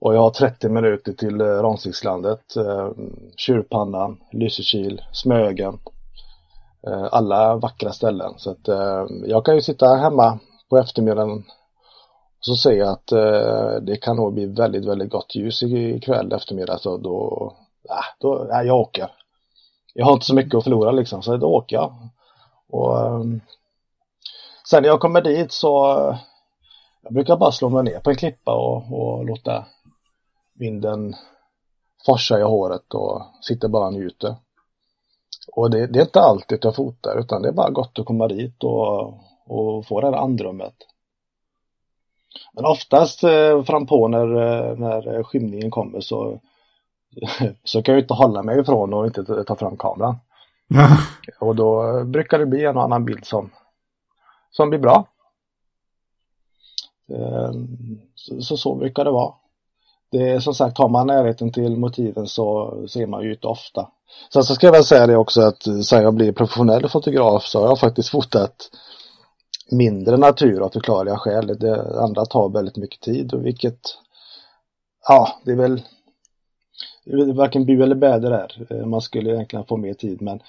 [0.00, 2.90] Och jag har 30 minuter till Ransikdslandet, eh,
[3.36, 5.78] Tjurpannan, Lysekil, Smögen.
[6.86, 8.34] Eh, alla vackra ställen.
[8.36, 10.38] Så att eh, jag kan ju sitta hemma
[10.70, 11.44] på eftermiddagen
[12.38, 16.78] och så säga att eh, det kan nog bli väldigt, väldigt gott ljus ikväll eftermiddag.
[16.78, 17.52] Så då,
[17.88, 19.10] äh, då, äh, jag åker
[19.94, 21.94] jag har inte så mycket att förlora liksom, så då åker jag.
[22.68, 23.40] Och ehm,
[24.70, 25.68] sen när jag kommer dit så
[27.02, 29.66] jag brukar bara slå mig ner på en klippa och, och låta
[30.54, 31.14] vinden
[32.06, 34.36] forsa i håret och sitta bara och njuter.
[35.56, 38.28] Och det, det, är inte alltid jag fotar utan det är bara gott att komma
[38.28, 39.14] dit och,
[39.46, 40.74] och få det här andrummet.
[42.52, 46.40] Men oftast eh, fram på när, eh, när skymningen kommer så
[47.64, 50.16] så kan jag inte hålla mig ifrån och inte ta fram kameran.
[51.40, 53.50] och då brukar det bli en och annan bild som,
[54.50, 55.06] som blir bra.
[57.08, 59.34] Ehm, så, så, så brukar det vara.
[60.10, 63.90] Det är som sagt, har man närheten till motiven så ser man ju inte ofta.
[64.32, 67.44] Sen så ska jag väl säga det också att eh, sen jag blev professionell fotograf
[67.46, 68.70] så har jag faktiskt fotat
[69.70, 71.46] mindre natur av förklarliga skäl.
[71.46, 73.80] Det andra tar väldigt mycket tid och vilket
[75.08, 75.82] ja, det är väl
[77.34, 78.66] varken bu eller bäder där.
[78.70, 80.40] Eh, man skulle egentligen få mer tid men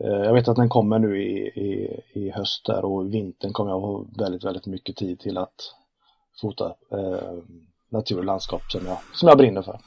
[0.00, 3.70] eh, jag vet att den kommer nu i, i, i höst där och vintern kommer
[3.70, 5.74] jag ha väldigt, väldigt mycket tid till att
[6.40, 7.38] fota eh,
[7.88, 9.80] natur och landskap som jag, som jag brinner för.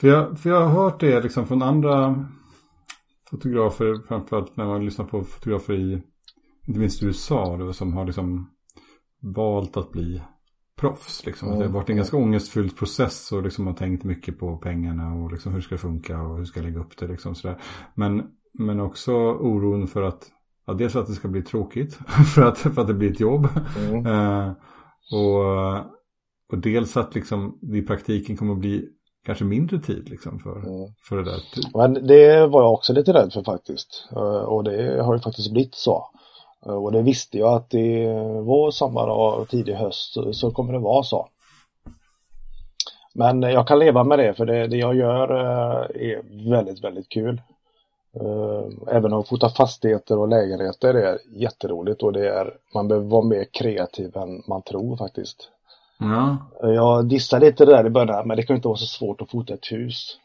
[0.00, 2.24] För jag, för jag har hört det liksom från andra
[3.30, 6.02] fotografer, framförallt när man lyssnar på fotografer i,
[6.66, 8.50] inte minst USA, då, som har liksom
[9.20, 10.22] valt att bli
[10.76, 11.26] proffs.
[11.26, 11.48] Liksom.
[11.48, 11.60] Mm.
[11.60, 15.32] Det har varit en ganska ångestfylld process och liksom har tänkt mycket på pengarna och
[15.32, 17.06] liksom hur ska det funka och hur ska jag lägga upp det.
[17.06, 17.60] Liksom sådär.
[17.94, 20.30] Men, men också oron för att,
[20.66, 21.94] ja, dels att det ska bli tråkigt
[22.34, 23.48] för att, för att det blir ett jobb.
[23.78, 24.06] Mm.
[24.06, 24.52] uh,
[25.12, 25.76] och,
[26.52, 28.88] och dels att liksom, det i praktiken kommer att bli
[29.24, 30.92] kanske mindre tid liksom för, mm.
[31.08, 31.40] för det där.
[31.74, 34.08] Men det var jag också lite rädd för faktiskt.
[34.16, 36.10] Uh, och det har ju faktiskt blivit så.
[36.66, 38.06] Eh, och det visste jag att i
[38.42, 41.28] vår, sommar och tidig höst så kommer det vara så.
[43.14, 47.08] Men jag kan leva med det för det, det jag gör eh, är väldigt, väldigt
[47.08, 47.42] kul.
[48.20, 53.24] Eh, även att fota fastigheter och lägenheter är jätteroligt och det är, man behöver vara
[53.24, 55.50] mer kreativ än man tror faktiskt.
[55.98, 56.36] Ja.
[56.60, 59.30] Jag dissade lite det där i början men det kan inte vara så svårt att
[59.30, 60.18] fota ett hus.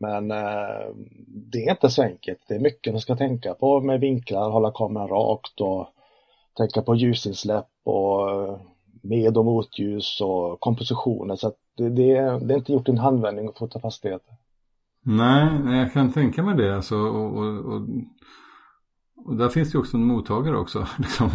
[0.00, 0.94] Men eh,
[1.26, 2.38] det är inte så enkelt.
[2.48, 5.88] Det är mycket man ska tänka på med vinklar, hålla kameran rakt och
[6.56, 8.60] tänka på ljusinsläpp och eh,
[9.02, 11.36] med och motljus och kompositioner.
[11.36, 14.34] Så det, det, det är inte gjort i en handvändning att fota fastigheter.
[15.02, 16.76] Nej, nej, jag kan tänka mig det.
[16.76, 17.82] Alltså, och, och, och,
[19.24, 20.86] och där finns det också en mottagare också.
[20.98, 21.30] Liksom,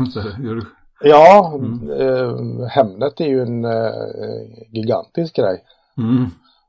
[1.01, 1.91] Ja, mm.
[1.91, 3.91] eh, Hemnet är ju en eh,
[4.71, 5.63] gigantisk grej.
[5.97, 6.25] Mm.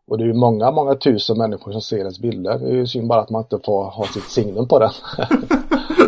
[0.08, 2.58] Och det är ju många, många tusen människor som ser ens bilder.
[2.58, 4.90] Det är ju synd bara att man inte får ha sitt signum på den.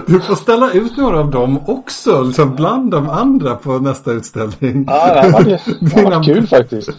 [0.06, 4.84] Du får ställa ut några av dem också, liksom bland de andra på nästa utställning.
[4.88, 5.42] Ja, det var,
[5.94, 6.90] det var kul faktiskt.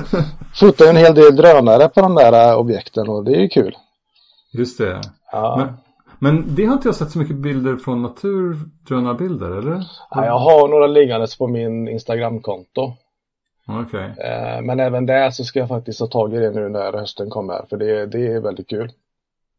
[0.54, 3.76] Fotar en hel del drönare på de där äh, objekten och det är ju kul.
[4.52, 5.00] Just det.
[5.32, 5.56] Ja.
[5.58, 5.68] Men,
[6.22, 9.86] men det har inte jag sett så mycket bilder från naturdrönarbilder, eller?
[10.10, 12.92] Ja, jag har några liggandes på min Instagramkonto.
[13.68, 14.14] Okej.
[14.18, 17.30] Eh, Men även där så ska jag faktiskt ta tag i det nu när hösten
[17.30, 17.66] kommer.
[17.70, 18.92] För det, det är väldigt kul.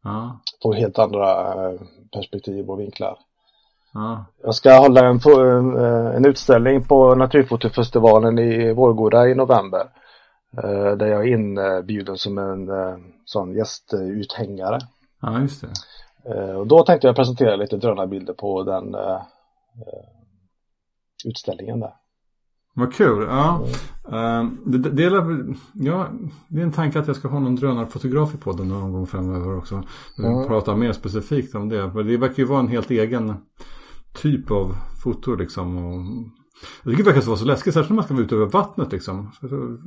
[0.03, 0.39] Ja.
[0.63, 1.79] På helt andra eh,
[2.13, 3.17] perspektiv och vinklar.
[3.93, 4.25] Ja.
[4.43, 5.19] Jag ska hålla en,
[5.77, 9.87] eh, en utställning på Naturfotofestivalen i Vårgårda i november.
[10.97, 12.69] Där jag är inbjuden som en
[13.25, 14.79] sån gästuthängare.
[15.21, 15.67] ja, just det.
[16.25, 19.21] Eh, Och då tänkte jag presentera lite drönarbilder på den eh,
[19.75, 20.09] eh,
[21.25, 21.93] utställningen där.
[22.75, 23.27] Vad kul.
[23.29, 23.65] Ja.
[24.11, 25.03] Ehm, det, det,
[25.73, 26.07] ja,
[26.47, 29.57] det är en tanke att jag ska ha någon drönarfotograf i podden någon gång framöver
[29.57, 29.83] också.
[30.19, 30.47] Mm.
[30.47, 31.91] Prata mer specifikt om det.
[31.91, 33.35] För det verkar ju vara en helt egen
[34.13, 35.77] typ av foto liksom.
[35.77, 36.01] Och
[36.83, 38.91] jag tycker det verkar vara så läskigt, särskilt när man ska vara ute över vattnet
[38.91, 39.31] liksom.
[39.41, 39.77] Så, så,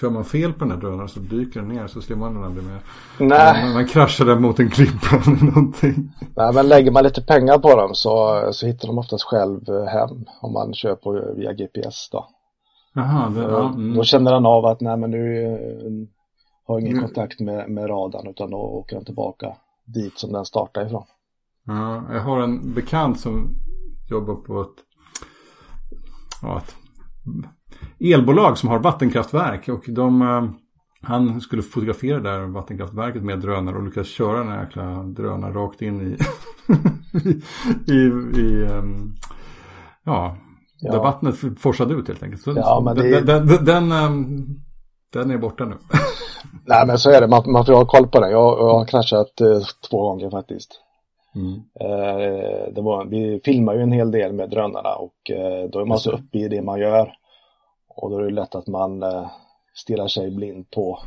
[0.00, 2.64] kör man fel på den här drönaren så dyker den ner så man den aldrig
[2.66, 2.78] mer.
[3.18, 6.12] Nej, Man, man kraschar den mot en klippa eller någonting.
[6.36, 9.84] nej, men lägger man lite pengar på dem så, så hittar de oftast själv eh,
[9.84, 12.26] hem om man kör på via GPS då.
[12.94, 13.94] Jaha, det, ja, Och mm.
[13.96, 16.08] Då känner den av att nej men nu eh,
[16.66, 17.04] har ingen Mm.
[17.04, 21.04] kontakt med, med radarn utan då åker den tillbaka dit som den startade ifrån.
[21.66, 23.54] Ja, jag har en bekant som
[24.10, 24.68] jobbar på ett,
[26.42, 26.74] ja, ett
[28.14, 30.44] elbolag som har vattenkraftverk och de, eh,
[31.02, 35.54] han skulle fotografera det där vattenkraftverket med drönare och lyckas köra den här jäkla drönaren
[35.54, 36.16] rakt in i,
[37.92, 37.96] i,
[38.40, 39.14] i ehm,
[40.04, 40.36] ja,
[40.82, 41.02] där Ja.
[41.02, 42.42] vattnet forsade ut helt enkelt.
[42.42, 44.46] Så, Ja, men det- den, den, den, ehm,
[45.12, 45.76] den är borta nu.
[46.66, 48.30] Nej men så är det, man, man får ha koll på den.
[48.30, 50.81] Jag, jag har kraschat eh, två gånger faktiskt.
[51.34, 51.54] Mm.
[51.80, 55.84] Eh, det var, vi filmar ju en hel del med drönarna och eh, då är
[55.84, 57.12] man så uppe i det man gör.
[57.88, 59.26] Och då är det lätt att man eh,
[59.74, 60.98] stirrar sig blind på,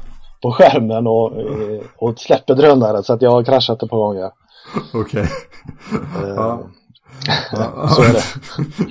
[0.42, 4.32] på skärmen och, eh, och släpper drönaren så att jag har kraschat ett par gånger.
[4.94, 5.28] Okej.
[6.24, 6.64] Eh, Ja.
[7.52, 8.24] Ja, Så är det.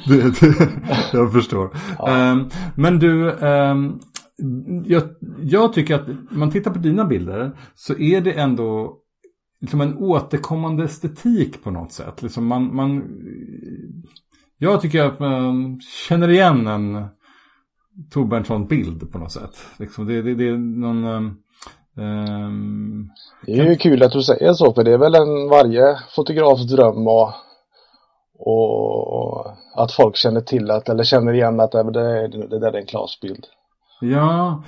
[0.40, 1.70] det, det jag förstår.
[2.08, 3.98] Ehm, men du, ehm,
[4.86, 5.02] jag,
[5.42, 8.96] jag tycker att man tittar på dina bilder så är det ändå
[9.64, 12.22] liksom en återkommande estetik på något sätt.
[12.22, 13.02] Liksom man, man,
[14.58, 17.06] jag tycker att man känner igen en
[18.10, 19.56] Torbjörnsson-bild på något sätt.
[19.78, 21.04] Liksom det, det, det är någon...
[21.98, 23.08] ehm,
[23.46, 26.66] Det är ju kul att du säger så för det är väl en varje fotografs
[26.66, 27.30] dröm och,
[28.38, 29.46] och
[29.76, 32.86] att folk känner till att eller känner igen att det, är- det där är en
[32.86, 33.44] Klas-bild.
[34.00, 34.64] Ja,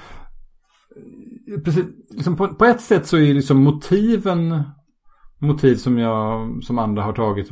[1.64, 1.84] precis.
[2.10, 4.62] Liksom på, på ett sätt så är liksom motiven
[5.38, 7.50] motiv som jag som andra har tagit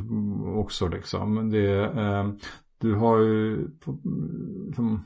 [0.57, 1.51] också liksom.
[1.51, 2.29] Det, eh,
[2.81, 3.69] du har ju
[4.75, 5.05] som,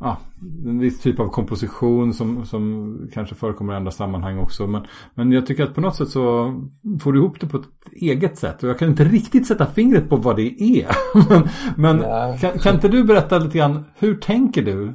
[0.00, 0.18] ja,
[0.66, 4.66] en viss typ av komposition som, som kanske förekommer i andra sammanhang också.
[4.66, 6.54] Men, men jag tycker att på något sätt så
[7.00, 8.62] får du ihop det på ett eget sätt.
[8.62, 10.88] Och jag kan inte riktigt sätta fingret på vad det är.
[11.80, 14.92] men men kan, kan inte du berätta lite grann, hur tänker du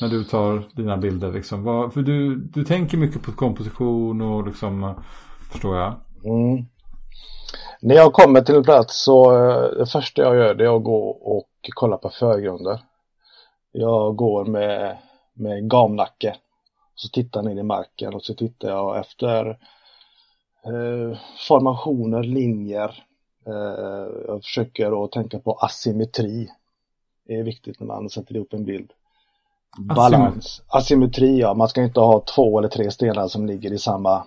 [0.00, 1.32] när du tar dina bilder?
[1.32, 1.62] Liksom?
[1.62, 4.94] Vad, för du, du tänker mycket på komposition och liksom,
[5.54, 5.94] förstår jag.
[6.24, 6.66] Mm.
[7.80, 10.84] När jag kommer till en plats så eh, det första jag gör det är att
[10.84, 12.80] gå och kolla på förgrunder.
[13.72, 14.98] Jag går med,
[15.34, 16.36] med gamnacke.
[16.94, 19.46] Så tittar ner i marken och så tittar jag efter
[20.64, 23.04] eh, formationer, linjer.
[23.46, 26.50] Eh, jag försöker att tänka på asymmetri.
[27.26, 28.90] Det är viktigt när man sätter ihop en bild.
[29.78, 30.62] Balans.
[30.68, 31.54] Asymmetri, ja.
[31.54, 34.24] Man ska inte ha två eller tre stenar som ligger i samma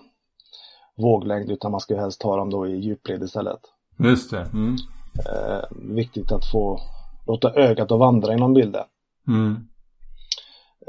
[0.98, 3.60] våglängd utan man ska ju helst ha dem då i djupled istället.
[3.98, 4.40] Just det.
[4.52, 4.76] Mm.
[5.26, 6.80] Eh, viktigt att få
[7.26, 8.84] låta ögat att vandra inom bilden.
[9.28, 9.56] Mm.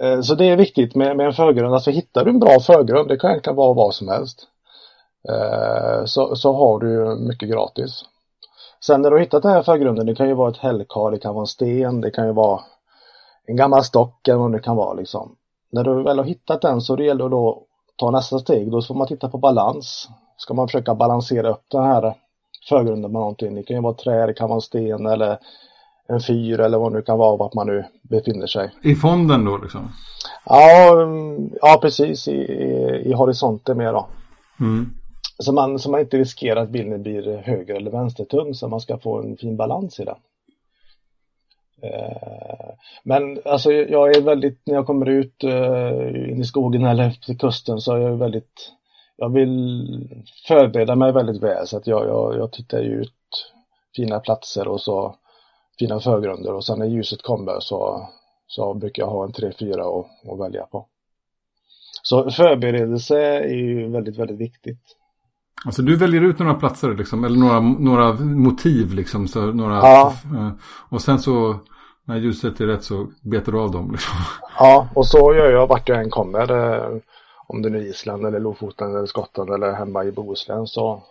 [0.02, 1.74] Eh, så det är viktigt med, med en förgrund.
[1.74, 4.48] Alltså hittar du en bra förgrund, det kan egentligen vara vad som helst.
[5.30, 8.04] Eh, så, så har du mycket gratis.
[8.86, 11.34] Sen när du hittat den här förgrunden, det kan ju vara ett hällkar, det kan
[11.34, 12.62] vara en sten, det kan ju vara
[13.46, 15.36] en gammal stock eller vad det kan vara liksom.
[15.72, 17.66] När du väl har hittat den så det gäller det då
[18.00, 20.10] ta nästa steg, då får man titta på balans.
[20.38, 22.16] Ska man försöka balansera upp den här
[22.70, 23.56] förgrunden med någonting.
[23.56, 25.38] Det kan ju vara trä, det kan vara en sten eller
[26.08, 28.72] en fyr eller vad det nu kan vara, vart man nu befinner sig.
[28.84, 29.92] I fonden då liksom?
[30.46, 34.08] Ja, mm, ja precis i, i, i horisonten med då.
[34.60, 34.90] Mm.
[35.38, 38.98] Så man, så man inte riskerar att bilden blir höger eller vänstertung så man ska
[38.98, 40.16] få en fin balans i den.
[41.82, 42.70] Eh,
[43.04, 47.34] men alltså jag är väldigt, när jag kommer ut eh, in i skogen eller efter
[47.34, 48.72] kusten så är jag väldigt,
[49.18, 53.54] jag vill förbereda mig väldigt väl så att jag, jag, jag tittar ju ut
[53.96, 55.16] fina platser och så
[55.80, 58.10] fina förgrunder och sen när ljuset kommer så,
[58.48, 60.86] så brukar jag ha en 3-4 att, att välja på.
[62.04, 64.96] Så förberedelse är ju väldigt, väldigt viktigt.
[65.66, 69.28] Alltså du väljer ut några platser liksom, eller några, några motiv liksom.
[69.28, 70.14] Så några, Ja.
[70.36, 70.50] eh,
[70.90, 71.56] Och sen så
[72.06, 74.16] när ljuset är rätt så betar du av dem liksom.
[74.60, 76.52] Ja, och så gör jag vart jag än kommer.
[76.52, 76.98] eh,
[77.48, 81.04] Om det nu är Island eller Lofoten eller Skottland eller hemma i Bohuslän så,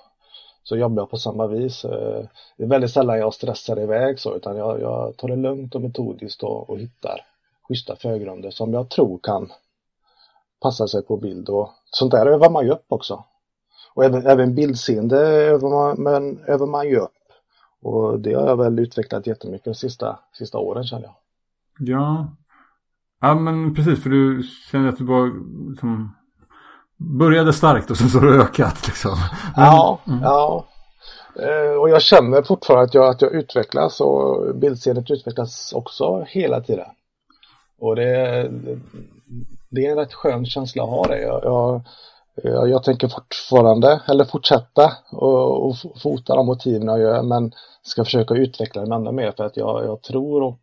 [0.63, 1.85] så jobbar jag på samma vis.
[1.85, 2.25] Eh,
[2.57, 5.81] Det är väldigt sällan jag stressar iväg så utan jag, jag tar det lugnt och
[5.83, 7.21] metodiskt och, och hittar
[7.69, 9.53] schyssta förgrunder som jag tror kan
[10.63, 13.25] passa sig på bild och sånt där övar man ju upp också.
[13.99, 17.11] Och även, även bildseende övar man, men övar man ju upp.
[17.83, 21.15] Och det har jag väl utvecklat jättemycket de sista, sista åren känner jag.
[21.79, 22.29] Ja.
[23.21, 25.31] Ja men precis för du känner att du bara
[25.71, 26.15] liksom,
[26.97, 29.17] började starkt och sen så har det ökat liksom.
[29.57, 30.67] Ja, ja.
[31.35, 36.61] Eh, Och jag känner fortfarande att jag, att jag utvecklas och bildseendet utvecklas också hela
[36.61, 36.89] tiden.
[37.79, 38.51] Och det,
[39.71, 41.21] det är en rätt skön känsla att ha det.
[41.23, 41.83] Jag, jag,
[42.45, 48.35] jag, tänker fortfarande, eller fortsätta och, och fota de motiven jag gör men ska försöka
[48.35, 50.61] utveckla dem ännu mer för att jag, jag tror och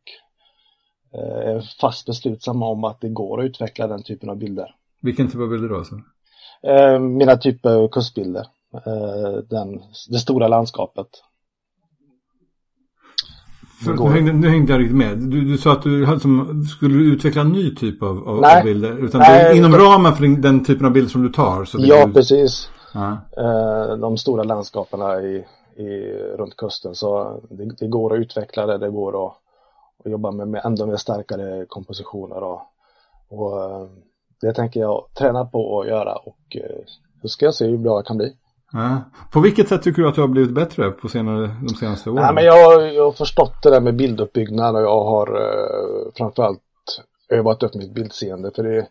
[1.14, 4.76] eh, är fast beslutsam om att det går att utveckla den typen av bilder.
[5.02, 5.78] Vilken typ av bilder då?
[5.78, 5.96] Alltså?
[7.00, 8.48] Mina typer av kustbilder.
[8.74, 11.08] Eh, den, det stora landskapet.
[13.84, 15.18] Nu, hängde, nu hängde jag riktigt med.
[15.18, 18.64] Du, du sa att du hade som, skulle utveckla en ny typ av, av, av
[18.64, 19.06] bilder.
[19.06, 21.68] Utan Nej, inom ramen för den, typen av bilder som du tar.
[21.78, 22.70] Ja, du, precis.
[22.94, 23.18] ja.
[23.38, 25.46] Eh, de stora landskapen i,
[25.84, 26.96] i, runt kusten.
[26.96, 28.78] Så det, det går att utveckla det.
[28.78, 29.34] Det går att,
[30.06, 32.44] att jobba med, med ännu mer starkare kompositioner.
[32.44, 32.62] Och,
[33.30, 33.88] och eh,
[34.42, 36.86] det tänker jag träna på att göra och eh,
[37.22, 38.34] så ska jag se hur bra jag kan bli.
[38.76, 39.02] Ja.
[39.32, 42.24] På vilket sätt tycker du att du har blivit bättre på senare, de senaste åren?
[42.24, 46.62] Nej, men jag, jag har förstått det där med bilduppbyggnad och jag har eh, framförallt
[47.30, 48.52] övat upp mitt bildseende.
[48.56, 48.88] För det,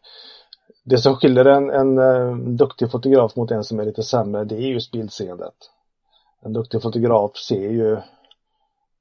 [0.84, 4.54] det som skiljer en, en eh, duktig fotograf mot en som är lite sämre, det
[4.54, 5.54] är just bildseendet.
[6.44, 7.92] En duktig fotograf ser ju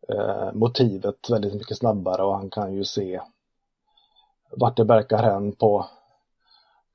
[0.10, 3.22] eh, motivet väldigt mycket snabbare och han kan ju se
[4.58, 5.86] vart det verkar hän på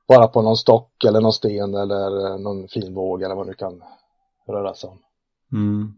[0.08, 3.54] bara på någon stock eller någon sten eller eh, någon fin våg eller vad det
[3.54, 3.82] kan
[4.48, 4.98] röra sig om.
[5.52, 5.92] Mm.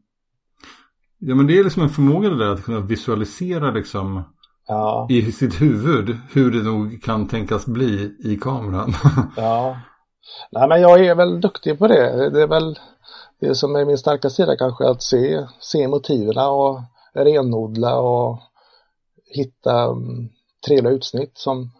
[1.18, 4.23] Ja men det är liksom en förmåga det där att kunna visualisera liksom
[4.66, 5.07] Ja.
[5.11, 8.92] i sitt huvud hur det nog kan tänkas bli i kameran.
[9.37, 9.77] Ja.
[10.51, 12.31] Nej men jag är väl duktig på det.
[12.31, 12.79] Det är väl
[13.40, 16.81] det som är min starka sida kanske att se, se motiven och
[17.14, 18.38] renodla och
[19.27, 20.29] hitta um,
[20.66, 21.70] trevliga utsnitt som,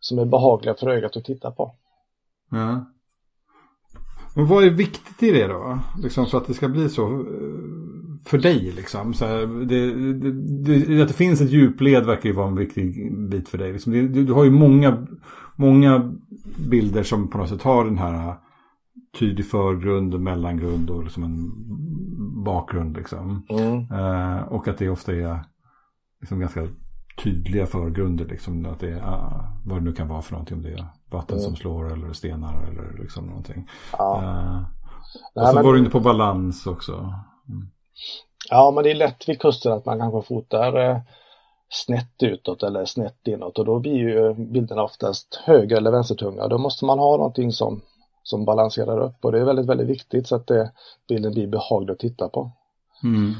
[0.00, 1.74] som är behagliga för ögat att titta på.
[2.50, 2.86] ja.
[4.38, 5.78] Men vad är viktigt i det då?
[6.02, 7.24] Liksom för att det ska bli så eh,
[8.24, 9.14] för dig liksom.
[9.14, 13.12] Så här, det, det, det, att det finns ett djupled verkar ju vara en viktig
[13.28, 13.72] bit för dig.
[13.72, 13.92] Liksom.
[13.92, 15.06] Det, du, har ju många,
[15.56, 16.14] många
[16.70, 18.34] bilder som på något sätt har den här
[19.18, 21.52] tydlig förgrund och mellangrund och liksom en
[22.44, 23.46] bakgrund liksom.
[23.90, 25.44] Eh, och att det ofta är
[26.20, 26.68] liksom ganska
[27.22, 28.24] tydliga förgrunder.
[28.24, 30.56] Liksom, att det är, ah, vad det nu kan vara för någonting.
[30.56, 33.68] Om det är vatten som slår eller stenar eller liksom någonting.
[33.98, 34.18] Ja.
[34.22, 34.60] Eh,
[35.34, 37.14] Nej, och så men- var du inne på balans också.
[38.50, 40.98] ja men det är lätt vid kusten att man kanske fotar eh,
[41.70, 46.48] snett utåt eller snett inåt och då blir ju bilderna oftast höger eller vänstertunga.
[46.48, 47.80] Då måste man ha någonting som,
[48.22, 50.72] som balanserar upp och det är väldigt, väldigt viktigt så att det,
[51.08, 52.50] bilden blir behaglig att titta på.
[53.02, 53.34] Mm.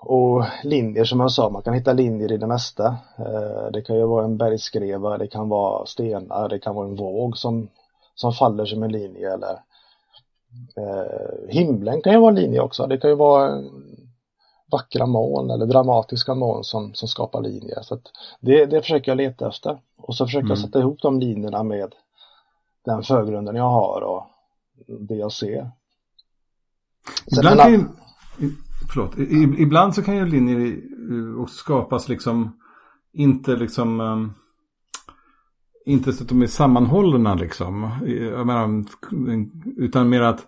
[0.00, 2.86] Och linjer som jag sa, man kan hitta linjer i det mesta.
[3.18, 6.96] Eh, Det kan ju vara en bergskreva, det kan vara stenar, det kan vara en
[6.96, 7.68] våg som,
[8.14, 9.52] som faller som en linje eller
[10.76, 12.86] eh, himlen kan ju vara en linje också.
[12.86, 13.62] Det kan ju vara
[14.72, 17.82] vackra moln eller dramatiska moln som, som skapar linjer.
[17.82, 17.98] Så
[18.40, 19.78] det, det försöker jag leta efter.
[19.96, 20.66] Och så försöker jag Mm.
[20.66, 21.94] sätta ihop de linjerna med
[22.84, 24.22] den förgrunden jag har och
[25.00, 25.70] det jag ser.
[27.34, 27.84] Sen Ibland kan ju,
[28.92, 30.66] förlåt, i- ibland så kan ju linjer
[31.12, 32.56] eh, också skapas liksom
[33.12, 34.30] inte liksom ehm,
[35.86, 37.90] inte så att de är sammanhållna liksom.
[38.06, 38.84] Jag menar,
[39.76, 40.46] utan mer att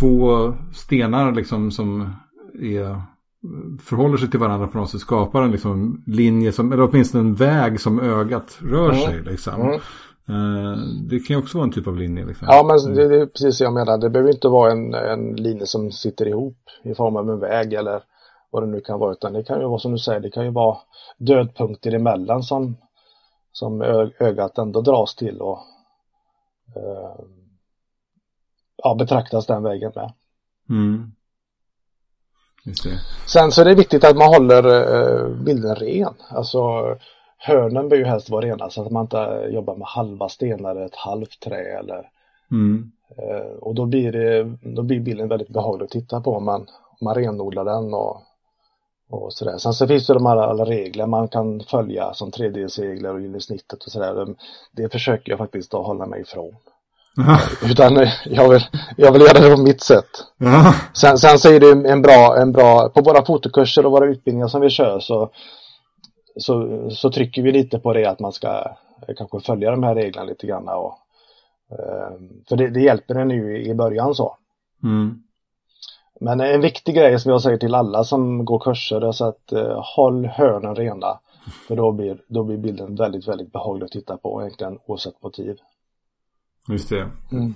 [0.00, 2.10] två stenar liksom som
[2.62, 3.02] är
[3.82, 7.34] förhåller sig till varandra på något sätt skapar en liksom linje som, eller åtminstone en
[7.34, 9.00] väg som ögat rör Mm.
[9.00, 9.60] sig liksom.
[9.60, 9.80] Mm.
[10.28, 10.76] Eh,
[11.10, 12.48] Det kan ju också vara en typ av linje liksom.
[12.50, 13.98] Ja, men det, det är precis det jag menar.
[13.98, 17.72] Det behöver inte vara en, en linje som sitter ihop i form av en väg
[17.72, 18.02] eller
[18.50, 20.44] vad det nu kan vara utan det kan ju vara som du säger, det kan
[20.44, 20.76] ju vara
[21.18, 22.76] dödpunkter emellan som,
[23.52, 23.82] som
[24.20, 25.58] ögat ändå dras till och
[26.76, 27.24] eh,
[28.76, 30.12] ja, betraktas den vägen med.
[30.68, 31.12] Mm.
[33.26, 36.14] Sen så är det viktigt att man håller eh, bilden ren.
[36.28, 36.58] Alltså
[37.42, 40.86] hörnen bör ju helst vara rena så att man inte jobbar med halva stenar eller
[40.86, 42.08] ett halvt trä eller
[42.50, 42.90] mm.
[43.16, 46.60] eh, och då blir, det, då blir bilden väldigt behaglig att titta på om man,
[46.60, 48.22] om man renodlar den och,
[49.10, 49.58] och sådär.
[49.58, 53.84] Sen så finns det de här alla regler man kan följa som tredjedelsregler och gyllensnittet
[53.84, 54.26] och sådär.
[54.72, 56.54] Det försöker jag faktiskt att hålla mig ifrån.
[57.70, 58.66] Utan jag vill,
[58.96, 60.10] jag vill göra det på mitt sätt.
[60.94, 64.48] Sen, sen så är det en bra, en bra, på våra fotokurser och våra utbildningar
[64.48, 65.30] som vi kör så,
[66.36, 68.76] så, så trycker vi lite på det att man ska
[69.16, 70.68] kanske följa de här reglerna lite grann.
[70.68, 70.94] Och,
[71.70, 72.12] eh,
[72.48, 74.36] för det, det hjälper en ju i början så.
[74.82, 75.22] Mm.
[76.20, 79.52] Men en viktig grej som jag säger till alla som går kurser är så att
[79.52, 81.18] eh, håll hörnen rena.
[81.68, 85.56] För då blir, då blir bilden väldigt, väldigt behaglig att titta på egentligen oavsett motiv.
[86.68, 87.10] Just det.
[87.32, 87.54] Mm.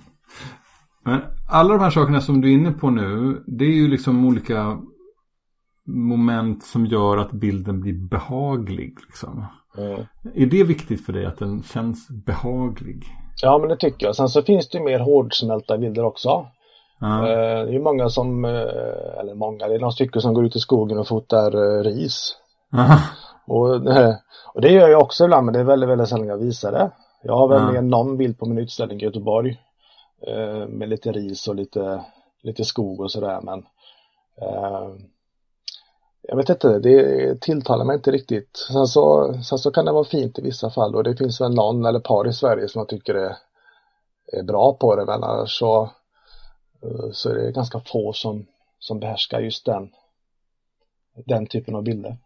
[1.05, 4.27] Men alla de här sakerna som du är inne på nu, det är ju liksom
[4.27, 4.79] olika
[5.87, 8.97] moment som gör att bilden blir behaglig.
[9.07, 9.47] Liksom.
[9.79, 10.01] Mm.
[10.35, 13.05] Är det viktigt för dig att den känns behaglig?
[13.43, 14.17] Ja, men det tycker jag.
[14.17, 16.47] Sen så finns det ju mer hårdsmälta bilder också.
[17.03, 17.25] Mm.
[17.25, 20.57] Det är ju många som, eh, eller många, det är några stycken som går ut
[20.57, 22.37] i skogen och fotar eh, ris.
[22.73, 22.87] Mm.
[23.47, 23.71] Och,
[24.55, 26.91] och det gör jag också ibland, men det är väldigt, väldigt sällan jag visar det.
[27.23, 27.73] Jag har väl ja.
[27.73, 29.61] med någon bild på min utställning i Göteborg.
[30.69, 32.05] Med lite ris och lite,
[32.43, 33.63] lite skog och sådär men
[36.29, 38.57] jag vet inte, det tilltalar mig inte riktigt.
[38.73, 41.55] Sen så, sen så kan det vara fint i vissa fall och det finns väl
[41.55, 43.37] någon eller par i Sverige som jag tycker är,
[44.33, 45.83] är bra på det men annars så,
[46.83, 48.47] eh, så är det ganska få som,
[48.79, 49.91] som behärskar just den,
[51.27, 52.17] den typen av bilder.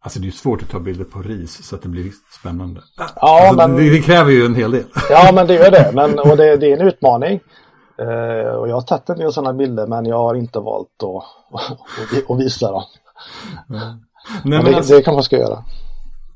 [0.00, 2.80] Alltså det är svårt att ta bilder på ris så att det blir spännande.
[2.96, 4.84] Ja, alltså, men, det, det, kräver ju en hel del.
[5.10, 5.90] Ja, men det gör det.
[5.94, 7.40] Men, och det, det är en utmaning.
[8.00, 12.30] Uh, och jag har tagit en del sådana bilder men jag har inte valt att,
[12.30, 12.82] att visa dem.
[13.70, 13.98] Mm.
[14.44, 15.64] Nej, det, alltså, det kan man ska göra.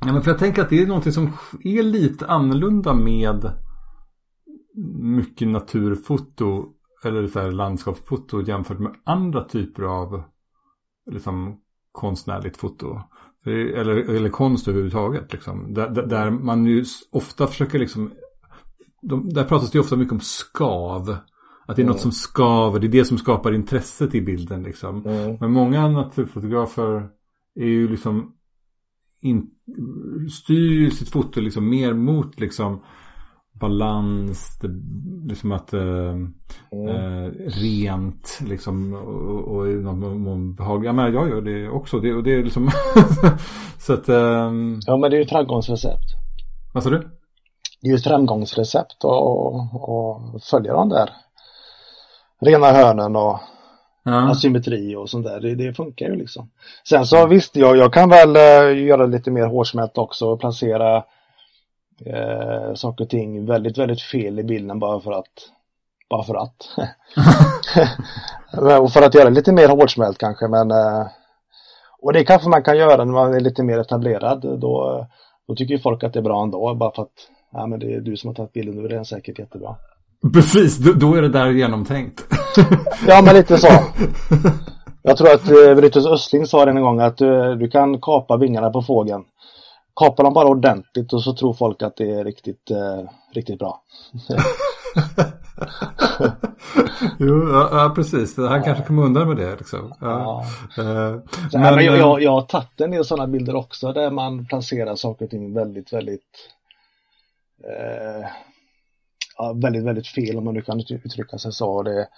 [0.01, 1.33] Ja, men för jag tänker att det är någonting som
[1.65, 3.53] är lite annorlunda med
[4.99, 6.65] mycket naturfoto
[7.05, 10.23] eller så här landskapsfoto jämfört med andra typer av
[11.11, 11.61] liksom,
[11.93, 13.01] konstnärligt foto.
[13.47, 15.33] Eller, eller konst överhuvudtaget.
[15.33, 15.75] Liksom.
[15.75, 18.13] Där, där man ju ofta försöker liksom
[19.03, 21.17] de, där pratas det ofta mycket om skav.
[21.67, 21.93] Att det är mm.
[21.93, 25.07] något som skaver, det är det som skapar intresset i bilden liksom.
[25.07, 25.37] Mm.
[25.41, 27.09] Men många naturfotografer
[27.55, 28.33] är ju liksom
[29.21, 29.51] in,
[30.31, 32.83] styr sitt foto liksom mer mot liksom
[33.53, 34.69] balans, det,
[35.29, 36.89] liksom att eh, mm.
[36.89, 40.85] eh, rent liksom och, och någon behag.
[40.85, 42.01] Ja men jag gör det också.
[42.01, 42.71] Det, och det är liksom
[43.79, 44.09] så att.
[44.09, 44.53] Eh,
[44.87, 46.07] ja men det är ju ett framgångsrecept.
[46.75, 46.99] Vad sa du?
[47.81, 51.11] Det är ju ett framgångsrecept att följa de där
[52.41, 53.39] rena hörnen och
[54.03, 54.31] ja.
[54.31, 55.41] asymmetri och sånt där.
[55.41, 56.51] Det, det, funkar ju liksom.
[56.89, 60.97] Sen så visst, jag, jag kan väl uh, göra lite mer hårsmält också och placera
[62.07, 65.51] uh, saker och ting väldigt, väldigt fel i bilden bara för att
[66.11, 66.69] bara för att.
[68.81, 71.07] och för att göra lite mer hårdsmält kanske men uh,
[72.03, 74.41] och det kanske man kan göra när man är lite mer etablerad.
[74.61, 75.07] Då,
[75.49, 78.01] då tycker folk att det är bra ändå bara för att ja, men det är
[78.01, 79.77] du som har tagit bilden, då är den säkert jättebra.
[80.33, 82.25] Precis, då, är det där genomtänkt.
[83.07, 83.69] ja, men lite så.
[85.03, 88.01] Jag tror att eh, Brutus Östling sa det en gång att du, eh, du kan
[88.01, 89.25] kapa vingarna på fågeln.
[89.95, 93.83] Kapa dem bara ordentligt och så tror folk att det är riktigt, eh, riktigt bra.
[97.19, 98.37] jo, ja, ja, precis.
[98.37, 99.57] Han kanske kom undan med det.
[99.57, 99.95] Liksom.
[100.01, 100.45] Ja.
[100.77, 100.83] Ja.
[100.83, 101.21] Uh,
[101.53, 104.95] men, men jag, jag, jag har tagit en del sådana bilder också där man placerar
[104.95, 106.51] saker och ting väldigt, väldigt
[107.65, 108.29] eh, ja,
[109.55, 111.71] väldigt, väldigt fel om man nu kan uttrycka sig så.
[111.71, 112.09] Och det,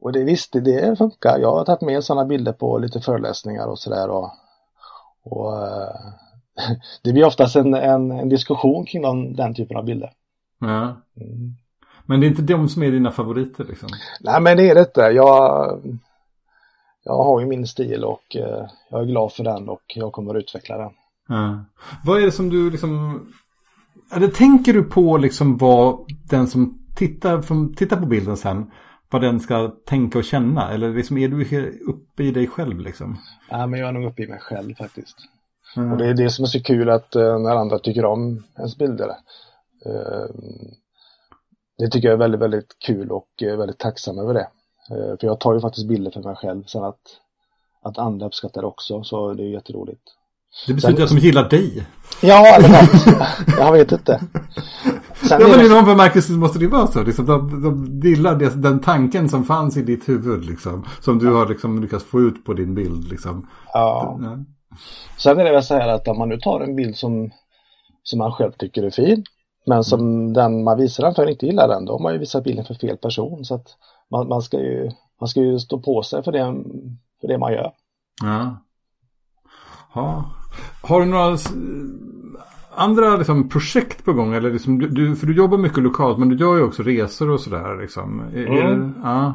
[0.00, 1.38] och det visst, det funkar.
[1.38, 4.08] Jag har tagit med sådana bilder på lite föreläsningar och sådär.
[4.10, 4.30] Och,
[5.22, 5.96] och eh,
[7.02, 10.12] det blir oftast en, en, en diskussion kring den, den, typen av bilder.
[10.60, 10.96] Ja.
[11.16, 11.56] Mm.
[12.06, 13.88] Men det är inte de som är dina favoriter liksom?
[14.20, 15.00] Nej, men det är det inte.
[15.00, 15.80] Jag,
[17.04, 20.34] jag har ju min stil och eh, jag är glad för den och jag kommer
[20.34, 20.92] att utveckla den.
[21.28, 21.64] Ja.
[22.04, 23.20] Vad är det som du liksom
[24.12, 25.98] eller tänker du på liksom vad
[26.30, 28.70] den som tittar, som tittar på bilden sen,
[29.10, 30.72] vad den ska tänka och känna?
[30.72, 33.18] Eller liksom är du uppe i dig själv liksom?
[33.50, 35.16] Ja, men jag är nog uppe i mig själv faktiskt.
[35.76, 35.92] Mm.
[35.92, 38.78] Och det är det som är så kul att uh, när andra tycker om ens
[38.78, 39.08] bilder.
[39.86, 40.34] Uh,
[41.78, 44.48] det tycker jag är väldigt, väldigt kul och uh, väldigt tacksam över det.
[44.88, 46.64] för jag tar ju faktiskt bilder för mig själv.
[46.64, 47.00] Sen att
[47.82, 50.02] att andra uppskattar det också så det är jätteroligt.
[50.66, 51.86] Det betyder Sen, att de gillar dig.
[52.22, 53.28] Ja, eller något.
[53.58, 54.20] Jag vet inte.
[55.28, 57.02] Sen ja, men i någon bemärkelse måste det vara så.
[57.02, 60.44] Liksom, de, de gillar det, den tanken som fanns i ditt huvud.
[60.44, 63.08] Liksom, som du har liksom, lyckats få ut på din bild.
[63.08, 63.48] Liksom.
[63.72, 64.18] Ja.
[64.22, 64.38] ja.
[65.18, 67.30] Sen är det väl så här att om man nu tar en bild som,
[68.02, 69.24] som man själv tycker är fin.
[69.66, 70.32] Men som mm.
[70.32, 71.84] den man visar den för inte gillar den.
[71.84, 73.44] Då har man ju visat bilden för fel person.
[73.44, 73.66] Så att
[74.10, 74.90] man, man, ska ju,
[75.20, 76.62] man ska ju stå på sig för det,
[77.20, 77.72] för det man gör.
[78.22, 78.56] Ja.
[79.94, 80.24] ja.
[80.80, 81.36] Har du några
[82.74, 84.34] andra liksom, projekt på gång?
[84.34, 87.40] Eller liksom, du, för du jobbar mycket lokalt men du gör ju också resor och
[87.40, 87.80] sådär.
[87.80, 88.20] Liksom.
[88.34, 88.94] Mm.
[89.02, 89.34] ja.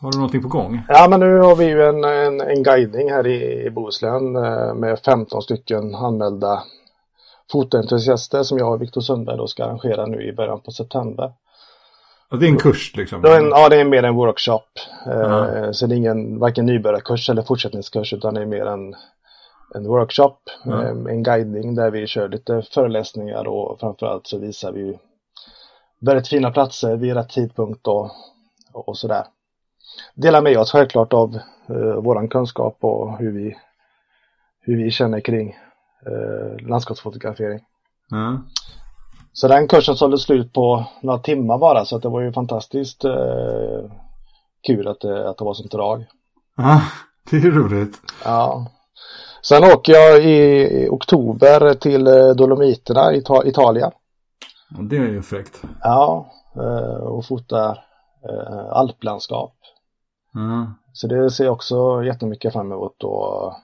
[0.00, 0.82] Har du någonting på gång?
[0.88, 4.74] Ja men nu har vi ju en, en, en guidning här i, i Bohuslän eh,
[4.74, 6.62] med 15 stycken anmälda
[7.52, 11.32] fotoentusiaster som jag och Viktor Sundberg då ska arrangera nu i början på september.
[12.30, 13.22] Och det är en kurs liksom?
[13.22, 14.60] Det en, ja, det är mer en workshop.
[15.06, 15.72] Uh-huh.
[15.72, 18.94] Så det är ingen varken nybörjarkurs eller fortsättningskurs utan det är mer en,
[19.74, 21.10] en workshop, uh-huh.
[21.10, 24.98] en guidning där vi kör lite föreläsningar och framförallt så visar vi
[26.00, 28.10] väldigt fina platser vid rätt tidpunkt och,
[28.72, 29.24] och sådär.
[30.14, 31.38] Delar med oss självklart av
[31.70, 33.56] uh, våran kunskap och hur vi,
[34.60, 35.56] hur vi känner kring
[36.06, 37.60] uh, landskapsfotografering.
[38.12, 38.38] Uh-huh.
[39.36, 43.04] Så den kursen sålde slut på några timmar bara så att det var ju fantastiskt
[43.04, 43.90] eh,
[44.66, 46.04] kul att det, att det var sånt drag.
[46.56, 46.82] Ja,
[47.30, 47.96] det är roligt.
[48.24, 48.66] Ja.
[49.48, 53.90] Sen åker jag i oktober till eh, Dolomiterna i Italien.
[54.80, 55.62] Det är ju fräckt.
[55.82, 56.26] Ja,
[56.56, 57.84] eh, och fotar
[58.28, 59.54] eh, alplandskap.
[60.34, 60.66] Mm.
[60.92, 63.56] Så det ser jag också jättemycket fram emot då.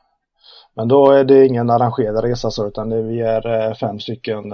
[0.75, 4.53] Men då är det ingen arrangerad resa så utan det, vi är fem stycken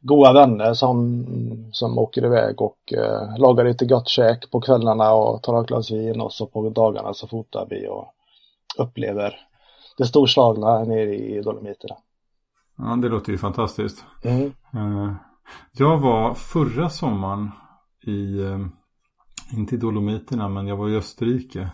[0.00, 1.26] goda vänner som,
[1.72, 5.90] som åker iväg och eh, lagar lite gott käk på kvällarna och tar ett glas
[5.90, 8.06] vin och så på dagarna så fotar vi och
[8.78, 9.40] upplever
[9.96, 11.94] det storslagna nere i Dolomiterna.
[12.76, 14.04] Ja, det låter ju fantastiskt.
[14.22, 14.52] Mm.
[14.74, 15.12] Uh,
[15.72, 17.50] jag var förra sommaren
[18.02, 18.66] i, uh,
[19.52, 21.70] inte i Dolomiterna, men jag var i Österrike.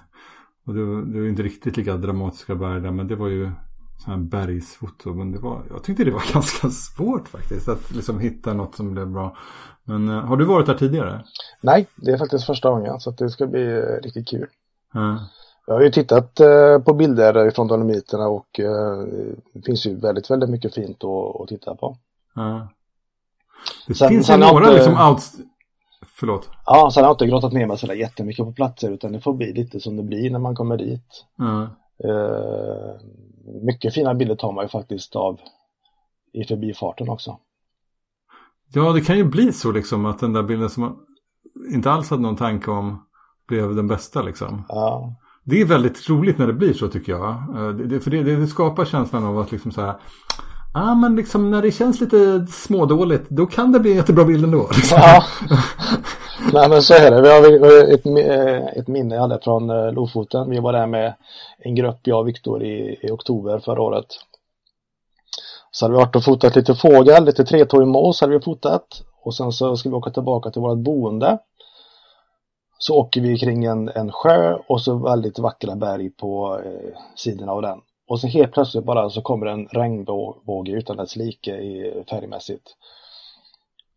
[0.66, 3.50] Och det var, det var inte riktigt lika dramatiska berg där, men det var ju
[3.98, 5.14] sån här bergsfoto.
[5.14, 8.92] Men det var, jag tyckte det var ganska svårt faktiskt att liksom hitta något som
[8.92, 9.36] blev bra.
[9.84, 11.24] Men uh, har du varit där tidigare?
[11.60, 14.46] Nej, det är faktiskt första gången så det ska bli riktigt kul.
[14.94, 15.18] Mm.
[15.70, 18.60] Jag har ju tittat uh, på bilder från Dolomiterna och
[19.52, 21.96] det finns ju väldigt, väldigt mycket fint att, att titta på.
[22.36, 22.60] Mm.
[23.86, 25.22] Det sen, finns sen några inte, liksom out...
[26.06, 26.48] Förlåt.
[26.66, 29.32] Ja, sen har jag inte grottat ner mig sådär jättemycket på platser utan det får
[29.32, 31.24] bli lite som det blir när man kommer dit.
[31.40, 31.66] Mm
[33.62, 35.40] mycket fina bilder tar man ju faktiskt av
[36.32, 37.38] i förbifarten också.
[38.72, 40.96] Ja, det kan ju bli så liksom att den där bilden som man
[41.72, 43.06] inte alls hade någon tanke om
[43.46, 44.64] blev den bästa liksom.
[44.68, 45.14] Ja.
[45.50, 47.34] Det är väldigt roligt när det blir så tycker jag.
[47.88, 49.94] Det, för det, det skapar känslan av att liksom så här
[50.74, 54.24] Ja ah, men liksom när det känns lite smådåligt då kan det bli en jättebra
[54.24, 54.68] bild ändå.
[54.74, 54.98] Liksom.
[55.00, 55.24] Ja.
[56.52, 57.22] Nej men så är det.
[57.22, 60.50] Vi har ett, ett minne jag hade från eh, Lofoten.
[60.50, 61.14] Vi var där med
[61.58, 64.06] en grupp, jag och Viktor i, i oktober förra året.
[65.70, 69.02] Så hade vi varit och fotat lite fågel, lite tretåig mås hade vi fotat.
[69.22, 71.38] Och sen så ska vi åka tillbaka till vårt boende.
[72.82, 77.52] Så åker vi kring en, en sjö och så väldigt vackra berg på eh, sidorna
[77.52, 77.80] av den.
[78.08, 82.76] Och så helt plötsligt bara så kommer en regnbåge utan dess like i färgmässigt.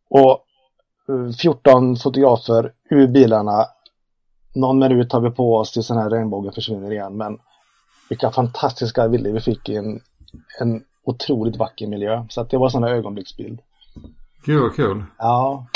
[0.09, 0.45] Och
[1.41, 3.65] 14 fotografer ur bilarna.
[4.55, 7.17] Någon minut har vi på oss tills den här regnbågen försvinner igen.
[7.17, 7.39] Men
[8.09, 10.01] vilka fantastiska bilder vi fick i en,
[10.59, 12.25] en otroligt vacker miljö.
[12.29, 13.59] Så att det var sån här ögonblicksbild.
[14.45, 15.03] Gud vad kul.
[15.17, 15.67] Ja.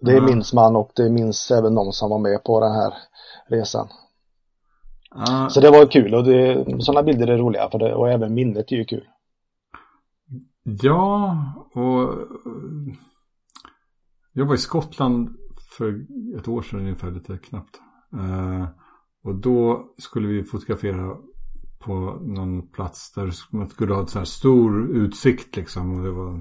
[0.00, 0.22] Det ja.
[0.22, 2.94] minns man och det minns även de som var med på den här
[3.48, 3.88] resan.
[5.10, 5.48] Ja.
[5.50, 8.72] Så det var kul och det, sådana bilder är roliga för det, och även minnet
[8.72, 9.08] är ju kul.
[10.82, 11.36] Ja,
[11.74, 12.14] och
[14.32, 15.28] jag var i Skottland
[15.78, 16.06] för
[16.38, 17.80] ett år sedan ungefär, lite knappt.
[18.14, 18.66] Uh,
[19.24, 21.16] och då skulle vi fotografera
[21.78, 25.98] på någon plats där man skulle ha en så här stor utsikt liksom.
[25.98, 26.40] Och det var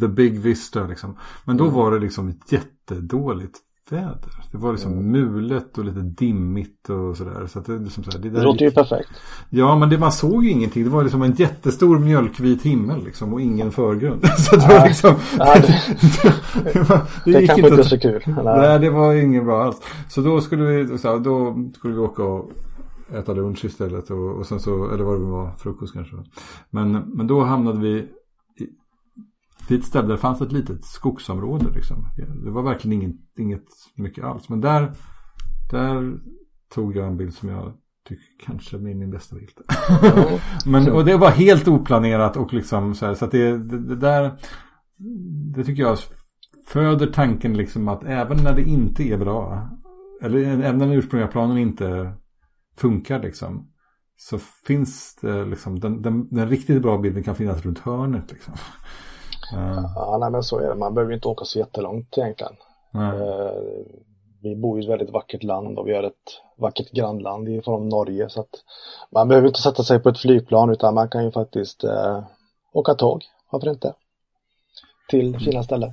[0.00, 1.16] the big vista liksom.
[1.44, 1.76] Men då mm.
[1.76, 3.58] var det liksom ett jättedåligt
[3.90, 4.30] väder.
[4.52, 5.10] Det var liksom mm.
[5.10, 7.46] mulet och lite dimmigt och sådär.
[7.46, 9.10] Så det, liksom så här, det, det låter ju perfekt.
[9.50, 10.84] Ja, men det, man såg ju ingenting.
[10.84, 14.26] Det var liksom en jättestor mjölkvit himmel liksom och ingen förgrund.
[14.38, 15.14] så det var liksom...
[15.38, 18.22] Nej, det, det, var, det, det kanske inte så kul.
[18.26, 18.44] Nej.
[18.44, 19.76] nej, det var ingen bra alls.
[20.08, 22.50] Så då skulle vi, så här, då skulle vi åka och
[23.12, 24.10] äta lunch istället.
[24.10, 26.16] Och, och sen så, eller vad det var, frukost kanske.
[26.70, 28.08] Men, men då hamnade vi
[29.68, 31.70] till ett ställe där det fanns ett litet skogsområde.
[31.74, 32.08] Liksom.
[32.44, 34.48] Det var verkligen inget, inget mycket alls.
[34.48, 34.92] Men där,
[35.70, 36.18] där
[36.74, 37.72] tog jag en bild som jag
[38.08, 39.52] tycker kanske är min bästa bild.
[40.66, 43.96] Men, och det var helt oplanerat och liksom så här, så att det, det, det,
[43.96, 44.32] där,
[45.54, 45.98] det tycker jag
[46.66, 49.68] föder tanken liksom att även när det inte är bra,
[50.22, 52.12] eller även när den ursprungliga planen inte
[52.78, 53.72] funkar liksom,
[54.16, 58.54] så finns det liksom, den, den, den riktigt bra bilden kan finnas runt hörnet liksom.
[59.94, 60.74] Ja, nej men så är det.
[60.74, 62.52] Man behöver inte åka så jättelångt egentligen.
[62.94, 63.50] Uh,
[64.42, 68.28] vi bor i ett väldigt vackert land och vi har ett vackert grannland från Norge
[68.28, 68.50] så att
[69.12, 72.24] man behöver inte sätta sig på ett flygplan utan man kan ju faktiskt uh,
[72.72, 73.94] åka tåg, varför inte?
[75.10, 75.92] Till fina ställen.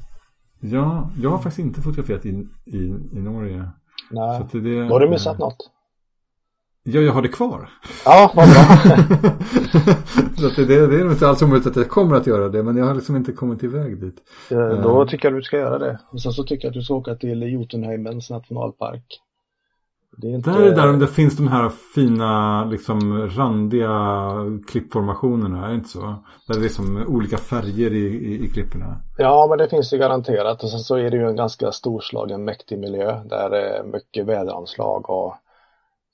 [0.60, 2.30] Ja, jag har faktiskt inte fotograferat i,
[2.66, 2.78] i,
[3.14, 3.70] i Norge.
[4.12, 5.72] Nej, det, då har du missat uh, något.
[6.88, 7.70] Ja, jag har det kvar.
[8.06, 8.64] Ja, vad bra.
[10.52, 12.86] så det, det, är inte alls omöjligt att jag kommer att göra det, men jag
[12.86, 14.16] har liksom inte kommit iväg dit.
[14.50, 16.00] Ja, då uh, tycker jag du ska göra det.
[16.12, 19.22] Och sen så tycker jag att du ska åka till Jotunheimens nationalpark.
[20.18, 20.50] Det är inte...
[20.50, 24.32] Där är där det finns de här fina, liksom randiga
[24.68, 26.00] klippformationerna, är det inte så?
[26.48, 28.96] Där det är liksom olika färger i, i, i klipporna.
[29.18, 30.64] Ja, men det finns det garanterat.
[30.64, 34.26] Och sen så är det ju en ganska storslagen, mäktig miljö där det är mycket
[34.26, 35.36] väderanslag och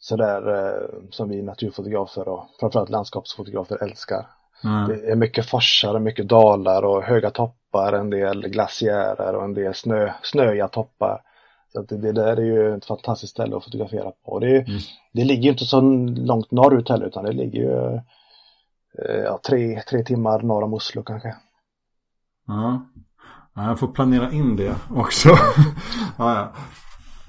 [0.01, 4.27] sådär eh, som vi naturfotografer och framförallt landskapsfotografer älskar.
[4.63, 4.87] Mm.
[4.87, 9.53] Det är mycket forsar och mycket dalar och höga toppar, en del glaciärer och en
[9.53, 11.21] del snö, snöiga toppar.
[11.73, 14.39] Så det, det där är ju ett fantastiskt ställe att fotografera på.
[14.39, 14.79] Det, mm.
[15.13, 15.81] det ligger inte så
[16.15, 17.95] långt norrut heller utan det ligger ju
[19.05, 21.35] eh, ja, tre, tre timmar norr om Oslo kanske.
[22.47, 22.81] Ja,
[23.55, 25.29] jag får planera in det också.
[26.17, 26.51] ja, ja.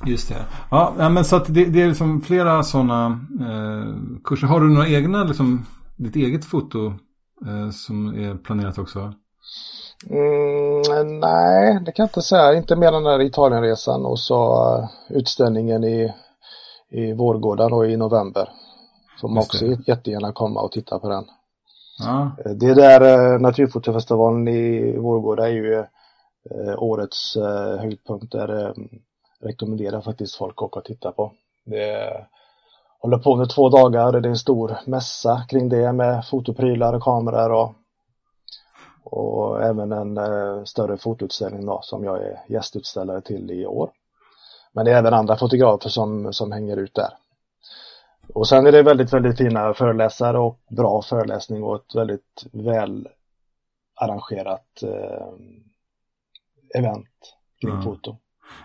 [0.06, 0.44] Just det.
[0.70, 3.06] Ja, men så att det, det är liksom flera sådana
[3.40, 3.94] eh,
[4.24, 4.46] kurser.
[4.46, 6.86] Har du några egna, liksom, ditt eget foto
[7.46, 9.12] eh, som är planerat också?
[10.10, 12.54] Mm, nej, det kan jag inte säga.
[12.54, 16.14] Inte mer än den där Italienresan och så uh, utställningen i,
[16.90, 18.48] i Vårgårda då i november.
[19.22, 21.24] Man också jättegärna komma och titta på den.
[21.98, 22.30] Ja.
[22.44, 25.84] Eh, det där uh, Naturfotofestivalen i Vårgårda är ju
[26.78, 28.74] årets uh, höjdpunkt där
[29.42, 31.32] rekommenderar faktiskt folk att åka och titta på.
[31.64, 32.26] Det
[32.98, 37.02] håller på under två dagar, det är en stor mässa kring det med fotoprylar och
[37.02, 37.74] kameror och,
[39.04, 43.90] och även en eh, större fotoutställning då, som jag är gästutställare till i år.
[44.72, 47.12] Men det är även andra fotografer som, som hänger ut där.
[48.34, 53.08] Och sen är det väldigt, väldigt fina föreläsare och bra föreläsning och ett väldigt väl
[53.94, 55.32] arrangerat eh,
[56.74, 57.84] event kring mm.
[57.84, 58.16] foto.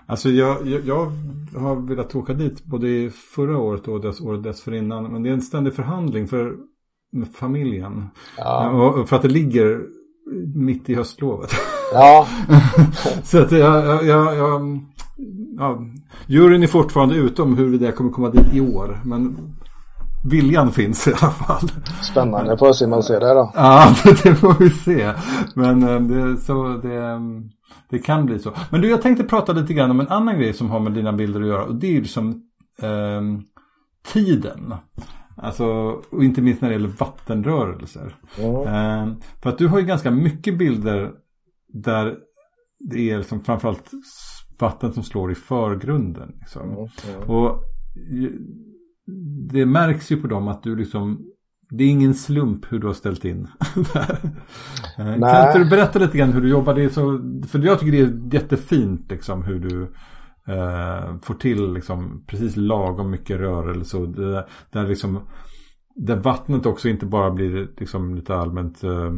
[0.05, 1.11] Alltså jag, jag, jag,
[1.59, 5.03] har velat åka dit både förra året och dess, året dessförinnan.
[5.03, 6.55] Men det är en ständig förhandling för
[7.33, 8.09] familjen.
[8.37, 8.69] Ja.
[8.69, 9.81] Och, för att det ligger
[10.55, 11.51] mitt i höstlovet.
[11.93, 12.27] Ja.
[13.23, 14.79] så att jag, jag, jag,
[15.57, 15.85] ja,
[16.27, 18.99] juryn är fortfarande ute om huruvida jag kommer komma dit i år.
[19.05, 19.37] Men
[20.23, 21.69] viljan finns i alla fall.
[22.11, 23.51] Spännande, får se man ser det då.
[23.55, 25.13] Ja, det får vi se.
[25.55, 27.19] Men eh, det, så det,
[27.89, 28.53] det kan bli så.
[28.69, 31.13] Men du, jag tänkte prata lite grann om en annan grej som har med dina
[31.13, 31.65] bilder att göra.
[31.65, 32.43] Och det är ju liksom
[32.81, 33.21] eh,
[34.13, 34.73] tiden.
[35.37, 35.65] Alltså,
[36.09, 38.15] och inte minst när det gäller vattenrörelser.
[38.37, 38.61] Mm.
[38.61, 41.11] Eh, för att du har ju ganska mycket bilder
[41.67, 42.15] där
[42.79, 43.91] det är liksom framförallt
[44.59, 46.35] vatten som slår i förgrunden.
[46.39, 46.61] Liksom.
[46.61, 46.77] Mm.
[46.77, 47.29] Mm.
[47.29, 47.63] Och
[49.51, 51.25] det märks ju på dem att du liksom
[51.69, 53.47] det är ingen slump hur du har ställt in.
[54.99, 56.73] Eh, kan inte du berätta lite grann hur du jobbar?
[56.73, 59.81] Det är så, för jag tycker det är jättefint liksom hur du
[60.53, 63.97] eh, får till liksom precis lagom mycket rörelse.
[63.97, 65.19] Och det, där, liksom,
[65.95, 69.11] där vattnet också inte bara blir liksom lite allmänt eh,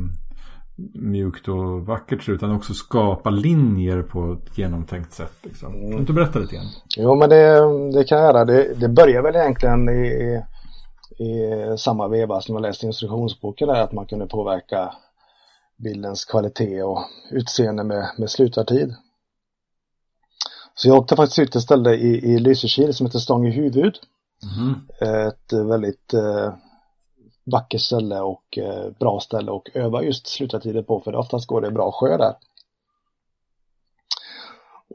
[0.93, 5.33] mjukt och vackert utan också skapa linjer på ett genomtänkt sätt.
[5.41, 5.71] Liksom.
[5.71, 6.65] Kan du inte berätta lite grann?
[6.97, 7.59] Jo men det,
[7.97, 8.45] det kan jag göra.
[8.45, 10.41] Det, det börjar väl egentligen i,
[11.19, 14.93] i samma veva som jag läste instruktionsboken där att man kunde påverka
[15.77, 16.99] bildens kvalitet och
[17.31, 18.95] utseende med, med slutartid.
[20.75, 23.95] Så jag åkte faktiskt ut ett ställe i, i Lysekil som heter Stång i huvud.
[24.57, 24.75] Mm.
[25.27, 26.53] Ett väldigt eh,
[27.51, 31.71] vackert ställe och eh, bra ställe och öva just slutartider på för oftast går det
[31.71, 32.35] bra sjö där.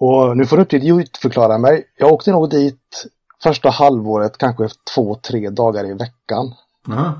[0.00, 1.84] Och nu får du inte förklara mig.
[1.96, 3.06] Jag åkte nog dit
[3.42, 6.54] första halvåret kanske två, tre dagar i veckan.
[6.88, 7.12] Mm.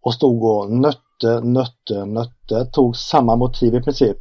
[0.00, 2.64] Och stod och nötte, nötte, nötte.
[2.64, 4.18] Tog samma motiv i princip.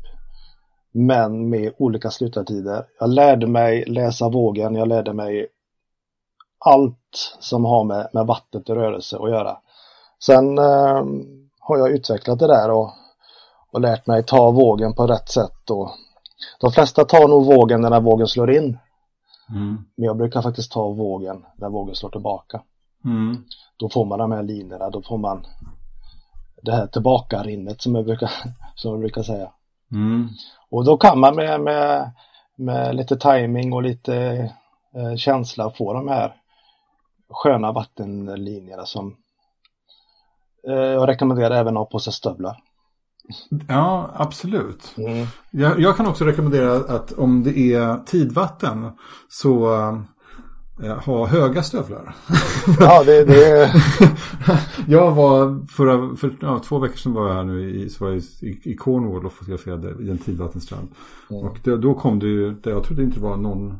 [0.91, 2.85] Men med olika slutartider.
[2.99, 4.75] Jag lärde mig läsa vågen.
[4.75, 5.47] Jag lärde mig
[6.59, 9.57] allt som har med, med vattnet och rörelse att göra.
[10.25, 11.03] Sen eh,
[11.59, 12.89] har jag utvecklat det där och,
[13.71, 15.69] och lärt mig ta vågen på rätt sätt.
[15.69, 15.91] Och
[16.59, 18.77] de flesta tar nog vågen när vågen slår in.
[19.49, 19.85] Mm.
[19.95, 22.61] Men jag brukar faktiskt ta vågen när vågen slår tillbaka.
[23.05, 23.43] Mm.
[23.77, 25.45] Då får man de här linjerna, då får man
[26.61, 28.31] det här tillbakarinnet som jag brukar,
[28.75, 29.51] som jag brukar säga.
[29.91, 30.29] Mm.
[30.69, 32.11] Och då kan man med, med,
[32.55, 34.15] med lite timing och lite
[34.95, 36.35] eh, känsla få de här
[37.29, 39.15] sköna vattenlinjerna som
[40.65, 42.57] jag rekommenderar även att ha på sig stövlar.
[43.67, 44.93] Ja, absolut.
[44.97, 45.27] Mm.
[45.51, 48.91] Jag, jag kan också rekommendera att om det är tidvatten
[49.29, 49.73] så
[50.83, 52.15] eh, ha höga stövlar.
[52.79, 53.71] Ja, det, det
[54.87, 58.11] jag var förra, för ja, två veckor sedan var jag här nu i, så var
[58.11, 60.87] jag i, i Cornwall och fotograferade i en tidvattenstrand.
[61.29, 61.43] Mm.
[61.43, 63.79] Och det, då kom det ju, det, jag trodde inte det var någon,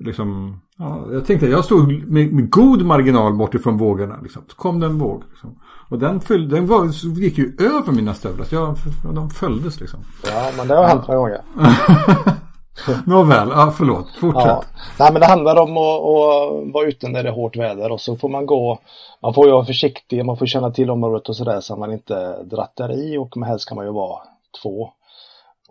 [0.00, 4.18] liksom, ja, jag tänkte jag stod med, med god marginal bort ifrån vågorna.
[4.22, 4.42] Liksom.
[4.48, 5.22] Så kom det en våg.
[5.30, 5.58] Liksom.
[5.88, 6.86] Och den, föll, den var,
[7.20, 8.44] gick ju över mina stövlar.
[8.44, 8.76] Så jag,
[9.14, 10.00] de följdes liksom.
[10.26, 11.40] ja, men det har hänt några gånger.
[13.06, 14.10] Nåväl, ja, förlåt.
[14.20, 14.46] Fortsätt.
[14.46, 14.62] Ja.
[14.98, 18.00] Nej, men det handlar om att, att vara ute när det är hårt väder och
[18.00, 18.78] så får man gå,
[19.22, 21.92] man får ju vara försiktig, man får känna till området och sådär så att man
[21.92, 24.18] inte drattar i och helst kan man ju vara
[24.62, 24.90] två.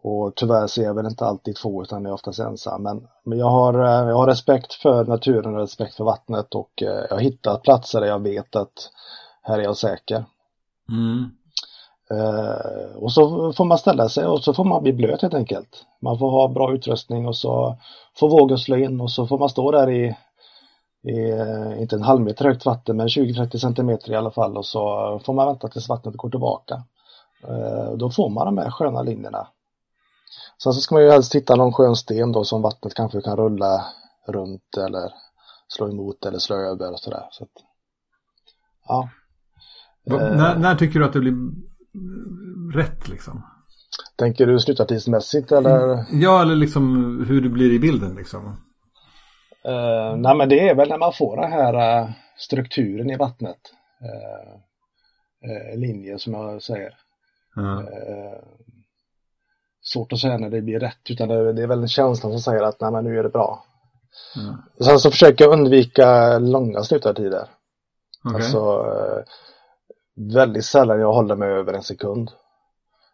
[0.02, 2.84] Och tyvärr ser jag väl inte alltid två utan jag är oftast ensam.
[2.84, 6.84] Men, men jag, har, eh, jag har respekt för naturen och respekt för vattnet och
[6.84, 8.90] eh, jag har hittat platser där jag vet att
[9.42, 10.26] här är jag säker.
[10.90, 11.30] Mm.
[12.12, 15.86] Eh, och så får man ställa sig och så får man bli blöt helt enkelt.
[16.02, 17.78] Man får ha bra utrustning och så
[18.20, 20.16] får vågen slå in och så får man stå där i,
[21.04, 25.20] i inte en halv meter högt vatten men 20-30 centimeter i alla fall och så
[25.26, 26.84] får man vänta tills vattnet går tillbaka.
[27.48, 29.48] Eh, då får man de här sköna linjerna.
[30.64, 33.38] Sen så ska man ju helst hitta någon skön sten då som vattnet kanske kan
[33.38, 33.86] rulla
[34.28, 35.12] runt eller
[35.68, 37.28] slå emot eller slå över och sådär.
[37.32, 37.50] Så att,
[38.88, 39.10] ja.
[40.06, 40.36] Va- Eh.
[40.38, 41.36] När, när tycker du att det blir
[42.74, 43.46] rätt liksom?
[44.16, 46.06] Tänker du sluttartidsmässigt eller?
[46.12, 46.96] Ja, eller liksom
[47.28, 48.46] hur det blir i bilden liksom.
[49.68, 53.58] Uh, nej men det är väl när man får den här eh, strukturen i vattnet.
[54.02, 54.54] Uh,
[55.52, 56.94] uh, linjen som jag säger.
[57.56, 57.84] Ja.
[59.94, 62.64] Svårt att säga när det blir rätt utan det, det är väl känslan som säger
[62.64, 63.66] att nej men nu är det bra.
[64.36, 64.86] Ja.
[64.86, 67.48] Sen så försöker jag undvika långa slutartider.
[68.26, 68.36] Okej.
[68.36, 69.24] Alltså uh,
[70.34, 72.32] väldigt sällan jag håller mig över en sekund.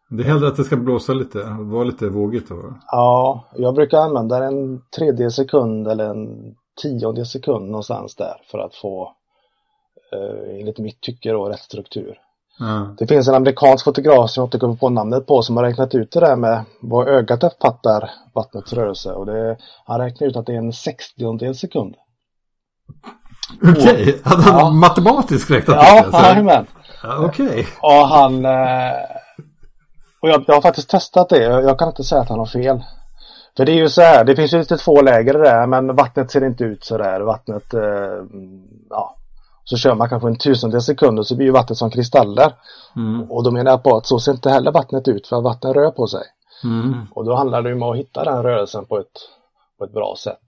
[0.10, 2.74] Det är hellre att det ska blåsa lite, vara lite vågigt då.
[2.92, 8.76] Ja, jag brukar använda en tredje sekund eller en tionde sekund någonstans där för att
[8.76, 9.14] få
[10.14, 12.20] eh, enligt mitt tycke då rätt struktur.
[12.98, 15.96] Det finns en amerikansk fotograf som jag inte kommer på namnet på som har räknat
[15.96, 20.46] ut det där med vad ögat uppfattar vattnets rörelse och det, han räknar ut att
[20.46, 21.96] det är en sextiondel sekund.
[23.64, 24.70] Okej, hade han Ja.
[24.70, 26.18] matematiskt räknat Ja, ut det?
[26.18, 26.68] Jajamän.
[27.04, 27.68] Ja, Okej.
[27.82, 28.92] Och han eh,
[30.22, 31.44] och jag, jag har faktiskt testat det.
[31.44, 32.84] Jag, jag kan inte säga att han har fel.
[33.58, 36.32] För det är ju så här, det finns ju lite två läger där men vattnet
[36.32, 37.22] ser inte ut så där.
[37.22, 37.82] Vattnet, eh,
[38.90, 39.16] ja.
[39.66, 42.54] Så kör man kanske en tusendel sekund och så blir ju vattnet som kristaller.
[42.96, 43.32] Mm.
[43.32, 45.76] Och då menar jag på att så ser inte heller vattnet ut för att vattnet
[45.76, 46.24] rör på sig.
[46.64, 47.08] Mm.
[47.12, 49.30] Och då handlar det ju om att hitta den rörelsen på ett,
[49.78, 50.46] på ett bra sätt.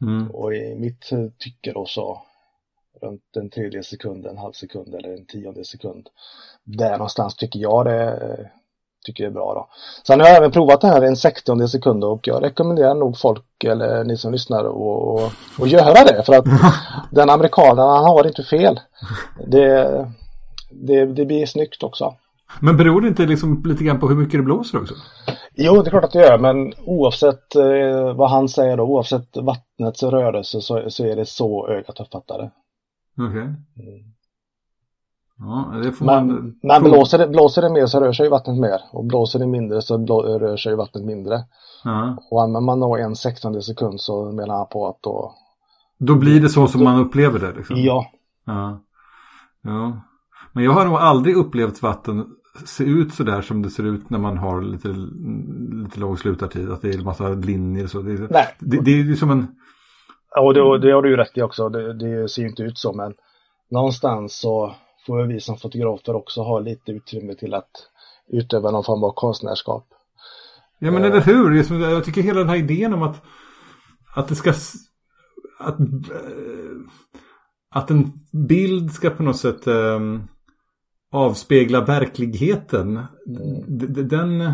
[0.00, 0.30] Mm.
[0.30, 2.22] Och i mitt tycke då så
[3.02, 6.08] runt en tredje sekund, en halv sekund eller en tionde sekund.
[6.64, 8.46] Där någonstans tycker jag det eh,
[9.04, 9.68] tycker är bra då.
[10.06, 13.18] Sen har jag även provat det här i en sextionde sekund och jag rekommenderar nog
[13.18, 16.44] folk eller ni som lyssnar att att göra det för att
[17.10, 18.80] den amerikanen han har inte fel.
[19.46, 20.06] Det,
[20.70, 22.14] det, det blir snyggt också.
[22.60, 24.94] Men beror det inte liksom lite grann på hur mycket det blåser också?
[25.54, 29.36] Jo, det är klart att det gör, men oavsett eh, vad han säger då, oavsett
[29.36, 32.50] vattnets rörelse så, så är det så ögat uppfattar det.
[33.18, 33.54] Okej.
[35.44, 36.26] Ja, det får man...
[36.26, 39.46] Men, men blåser, det, blåser det mer så rör sig vattnet mer och blåser det
[39.46, 41.44] mindre så blå, rör sig vattnet mindre.
[41.84, 42.16] Ja.
[42.30, 45.34] Och använder man då en sextonde sekund så menar han på att då,
[45.98, 47.76] Då blir det så som man upplever det liksom?
[47.76, 48.06] ja,
[48.44, 48.80] Ja.
[49.62, 49.92] ja.
[50.52, 52.26] Men jag har nog aldrig upplevt vatten
[52.64, 54.88] se ut så där som det ser ut när man har lite,
[55.84, 56.70] lite låg slutartid.
[56.70, 58.02] Att det är en massa linjer så.
[58.02, 59.46] Det, nej, det, det är ju som en...
[60.40, 62.78] och det, det har du ju rätt i också, det, det ser ju inte ut
[62.78, 63.14] så men
[63.70, 64.74] någonstans så
[65.06, 67.70] får vi som fotografer också ha lite utrymme till att
[68.28, 69.86] utöva någon form av konstnärskap.
[70.78, 71.72] Ja men eller hur?
[71.90, 73.22] Jag tycker hela den här idén om att,
[74.14, 74.50] att det ska...
[75.60, 76.76] Att, eh,
[77.74, 78.12] att en
[78.48, 80.00] bild ska på något sätt eh,
[81.12, 82.94] avspegla verkligheten.
[83.68, 84.52] D- Den,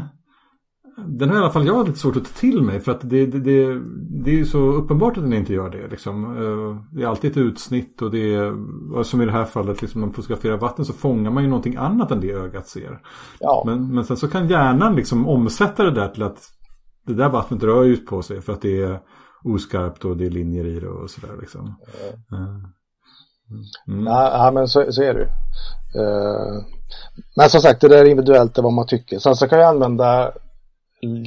[1.07, 2.80] den har i alla fall jag lite svårt att ta till mig.
[2.80, 3.80] För att det, det, det,
[4.24, 5.88] det är ju så uppenbart att den inte gör det.
[5.88, 6.24] Liksom.
[6.24, 10.01] Eh, Det är alltid ett utsnitt och det är, som i det här fallet, liksom,
[10.01, 13.01] när man fotograferar vatten så fångar man ju någonting annat än det ögat ser.
[13.40, 16.38] Ja, Men, men sen så kan hjärnan liksom omsätta det där till att
[17.07, 19.01] det där vattnet rör ut på sig för att det är
[19.44, 21.74] oskarpt och det är linjer i det och sådär liksom.
[22.32, 22.70] Eh,
[23.88, 24.07] Mm.
[24.07, 25.26] Ja, ja, men så, så är det ju.
[26.01, 26.62] Uh,
[27.36, 29.18] men som sagt, det där är individuellt det vad man tycker.
[29.18, 30.32] Sen så kan jag använda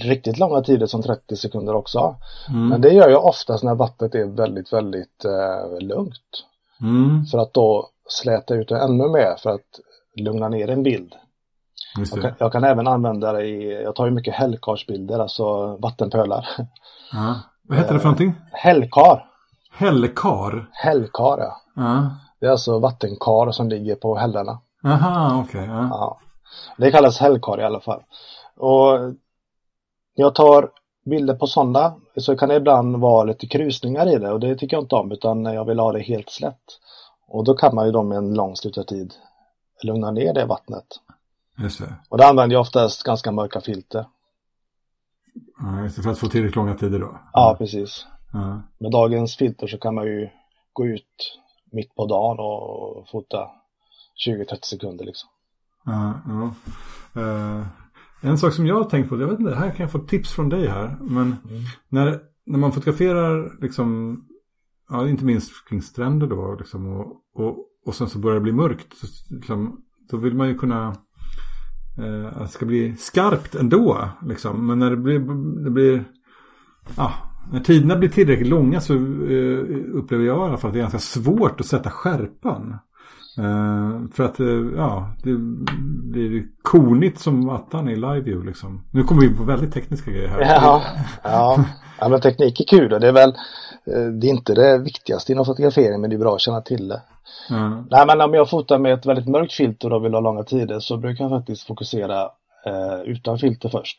[0.02, 2.16] riktigt långa tider som 30 sekunder också.
[2.50, 2.68] Mm.
[2.68, 6.46] Men det gör jag oftast när vattnet är väldigt, väldigt uh, lugnt.
[6.82, 7.26] Mm.
[7.26, 9.80] För att då släta ut det ännu mer för att
[10.16, 11.16] lugna ner en bild.
[11.98, 16.48] Jag kan, jag kan, även använda det i, jag tar ju mycket hällkarsbilder, alltså vattenpölar.
[17.14, 17.36] Ja.
[17.68, 18.34] Vad heter det för någonting?
[18.52, 19.26] Hällkar.
[19.72, 20.70] Hällkar?
[20.72, 21.62] Hällkar, ja.
[21.76, 22.12] ja.
[22.40, 24.60] Det är alltså vattenkar som ligger på hällorna.
[24.84, 25.62] Aha, okej.
[25.62, 25.88] Okay, ja.
[25.90, 26.20] ja.
[26.78, 28.04] Det kallas hällkar i alla fall.
[28.58, 29.00] Och
[30.22, 30.70] jag tar
[31.06, 34.78] bilder på sådana så kan det ibland vara lite krusningar i det och det tycker
[34.78, 36.64] jag inte om utan jag vill ha det helt slätt.
[37.28, 39.14] Och då kan man ju då med en lång slutartid
[39.84, 40.86] lugna ner det vattnet.
[41.58, 41.94] Just det.
[42.10, 44.06] Och då använder jag oftast ganska mörka filter.
[45.60, 47.20] Ja, just det, för att få tillräckligt långa tider då?
[47.34, 48.06] Ja, precis.
[48.34, 48.62] Ja.
[48.78, 50.30] Med dagens filter så kan man ju
[50.74, 51.40] gå ut
[51.72, 53.50] mitt på dagen och fota
[54.28, 55.30] 20-30 sekunder liksom.
[55.86, 56.52] Ja, ja.
[58.22, 60.32] En sak som jag har tänkt på, jag vet inte, här kan jag få tips
[60.32, 60.98] från dig här.
[61.02, 61.36] Men mm.
[61.90, 64.20] när, när man fotograferar liksom,
[64.90, 68.52] ja inte minst kring stränder då liksom och, och, och sen så börjar det bli
[68.52, 68.98] mörkt.
[68.98, 70.96] Så, liksom, då vill man ju kunna
[71.98, 74.10] eh, att det ska bli skarpt ändå.
[74.26, 74.68] Liksom.
[74.68, 75.20] Men när det blir,
[75.64, 76.04] det blir
[76.96, 77.14] ja,
[77.52, 79.60] när tiderna blir tillräckligt långa så eh,
[79.94, 82.76] upplever jag i alla fall att det är ganska svårt att sätta skärpan.
[83.40, 85.36] Uh, för att uh, ja, det
[86.12, 88.84] blir konigt som attan i live liksom.
[88.92, 90.40] Nu kommer vi in på väldigt tekniska grejer här.
[90.42, 90.84] Ja,
[91.24, 91.66] ja.
[92.00, 95.32] ja men teknik är kul och det är väl uh, det är inte det viktigaste
[95.32, 97.02] inom fotografering men det är bra att känna till det.
[97.50, 97.88] Mm.
[97.92, 100.80] Nej men om jag fotar med ett väldigt mörkt filter och vill ha långa tider
[100.80, 102.30] så brukar jag faktiskt fokusera
[103.06, 103.98] utan filter först.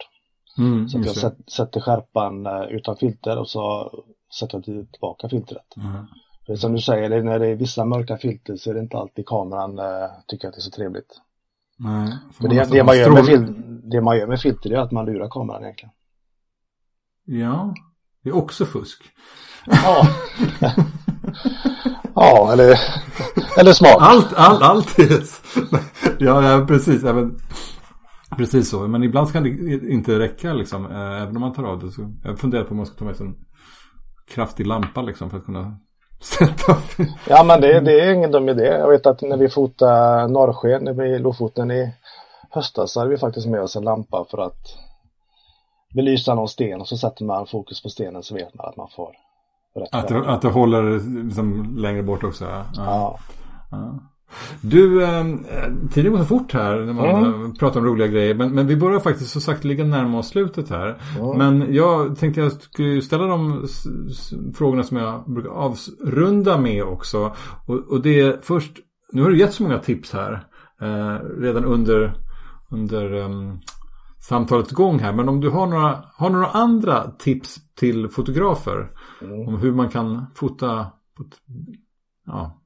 [0.59, 3.93] Mm, så att jag sätt, sätter skärpan utan filter och så
[4.41, 5.77] sätter jag tillbaka filtret.
[5.77, 6.07] Mm.
[6.47, 9.27] För som du säger, när det är vissa mörka filter så är det inte alltid
[9.27, 11.21] kameran äh, tycker att det är så trevligt.
[11.79, 13.55] Nej, för det, det, man gör med fil,
[13.91, 15.93] det man gör med filter är att man lurar kameran egentligen.
[17.25, 17.75] Ja,
[18.23, 19.03] det är också fusk.
[19.67, 20.09] Ja,
[22.15, 22.79] ja eller,
[23.59, 23.97] eller smart.
[23.99, 25.23] Allt, all, allt är...
[26.19, 27.05] ja, ja, precis.
[27.05, 27.39] Även,
[28.37, 28.89] precis så.
[28.89, 29.49] Men ibland kan det
[29.93, 30.87] inte räcka liksom.
[30.87, 31.91] Eh, även om man tar av det.
[31.91, 33.37] Så jag funderar på om man ska ta med sig en
[34.31, 35.79] kraftig lampa liksom för att kunna
[37.29, 38.65] ja men det, det är ingen dum idé.
[38.65, 41.93] Jag vet att när vi fotade norrsken i Lofoten i
[42.51, 44.77] höstas så hade vi faktiskt med oss en lampa för att
[45.95, 48.89] belysa någon sten och så sätter man fokus på stenen så vet man att man
[48.97, 49.13] får
[49.75, 49.89] rätt.
[49.93, 52.45] Att det, att det håller liksom längre bort också?
[52.45, 52.65] Ja.
[52.77, 53.19] ja.
[53.71, 53.99] ja.
[54.61, 55.25] Du, eh,
[55.93, 57.55] tiden går så fort här när man mm.
[57.55, 58.35] pratar om roliga grejer.
[58.35, 60.99] Men, men vi börjar faktiskt så sagt ligga närmare oss slutet här.
[61.19, 61.39] Mm.
[61.39, 63.67] Men jag tänkte jag skulle ställa de
[64.55, 67.37] frågorna som jag brukar avrunda med också.
[67.67, 68.73] Och, och det är först,
[69.13, 70.47] nu har du gett så många tips här.
[70.81, 72.15] Eh, redan under,
[72.71, 73.61] under um,
[74.21, 75.13] samtalets gång här.
[75.13, 78.91] Men om du har några, har några andra tips till fotografer.
[79.23, 79.49] Mm.
[79.49, 81.37] Om hur man kan fota på ett,
[82.27, 82.62] ja,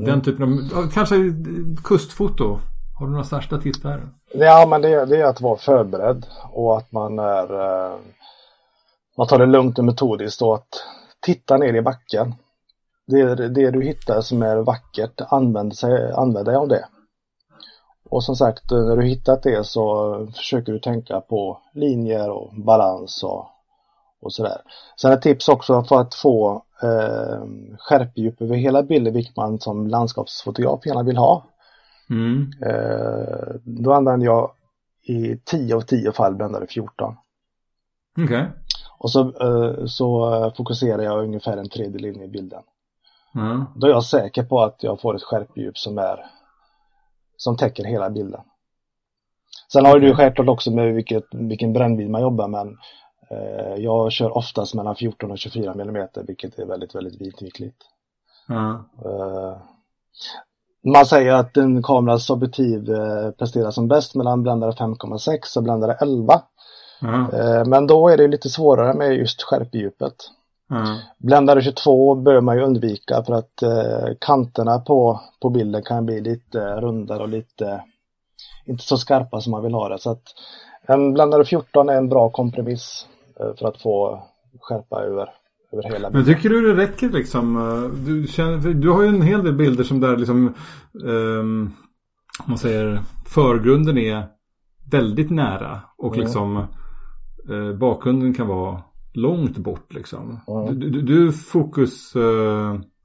[0.00, 0.22] den mm.
[0.22, 1.16] typen av, kanske
[1.84, 2.58] kustfoto.
[2.98, 4.08] Har du några särskilda tips där?
[4.34, 7.98] Ja, men det, det är att vara förberedd och att man är eh,
[9.16, 10.84] man tar det lugnt och metodiskt och att
[11.20, 12.34] titta ner i backen.
[13.06, 16.84] Det, det du hittar som är vackert, använd, sig, använd dig av det.
[18.10, 23.22] Och som sagt, när du hittat det så försöker du tänka på linjer och balans
[23.22, 23.46] och,
[24.22, 24.62] och sådär.
[25.00, 27.44] Sen ett tips också för att få eh,
[27.78, 31.44] skärpedjup över hela bilden, vilket man som landskapsfotograf gärna vill ha.
[32.10, 32.50] Mm.
[32.66, 34.50] Eh, då använder jag
[35.02, 37.16] i 10 av 10 fall bländare 14.
[38.12, 38.24] Okej.
[38.24, 38.46] Okay.
[38.98, 42.62] Och så, eh, så fokuserar jag ungefär en tredjedel in i bilden.
[43.34, 43.64] Mm.
[43.74, 46.26] Då är jag säker på att jag får ett skärpedjup som är
[47.36, 48.40] som täcker hela bilden.
[49.72, 52.76] Sen har du självklart också med vilket, vilken brännvidd man jobbar med.
[53.30, 57.76] Eh, jag kör oftast mellan 14 och 24 mm vilket är väldigt, väldigt vitvinkligt.
[58.48, 58.76] Mm.
[60.84, 65.96] Man säger att en kameras objektiv eh, presterar som bäst mellan bländare 5,6 och bländare
[66.00, 66.42] 11.
[67.02, 67.70] Mm.
[67.70, 70.14] Men då är det lite svårare med just skärpedjupet.
[70.70, 70.98] Mm.
[71.18, 73.62] Bländare 22 bör man ju undvika för att
[74.18, 77.82] kanterna på, på bilden kan bli lite rundare och lite
[78.66, 79.98] inte så skarpa som man vill ha det.
[79.98, 80.22] Så att
[80.82, 83.06] en bländare 14 är en bra kompromiss.
[83.40, 84.22] Eh, för att få
[84.60, 85.28] skärpa över,
[85.72, 86.12] över hela bilden.
[86.12, 87.56] Men tycker du det räcker liksom?
[87.56, 90.54] Eh, du, känner, du har ju en hel del bilder som där liksom
[91.04, 91.72] um,
[92.46, 94.26] man säger förgrunden är
[94.90, 96.24] väldigt nära och mm.
[96.24, 96.66] liksom
[97.50, 98.82] uh, bakgrunden kan vara
[99.14, 100.40] långt bort liksom.
[100.48, 100.80] Mm.
[100.80, 102.22] Du, du, du, fokus, uh,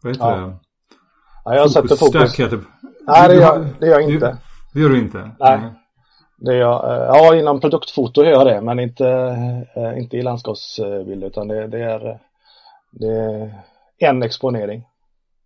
[0.03, 0.35] vad heter ja.
[0.35, 0.57] det?
[1.45, 1.99] Ja, jag sätter fokus.
[1.99, 2.59] Fokusstack heter...
[3.07, 4.37] Nej, det Du- gör, du- det gör jag du- inte.
[4.73, 5.31] Det gör du inte?
[5.39, 5.73] Nej.
[6.37, 9.07] Det gör, eh, ja, inom produktfoto gör jag det, men inte,
[9.75, 12.19] eh, inte i landskapsbilder, utan det, det, är,
[12.91, 13.07] det
[13.99, 14.87] är en exponering.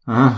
[0.06, 0.30] Ah,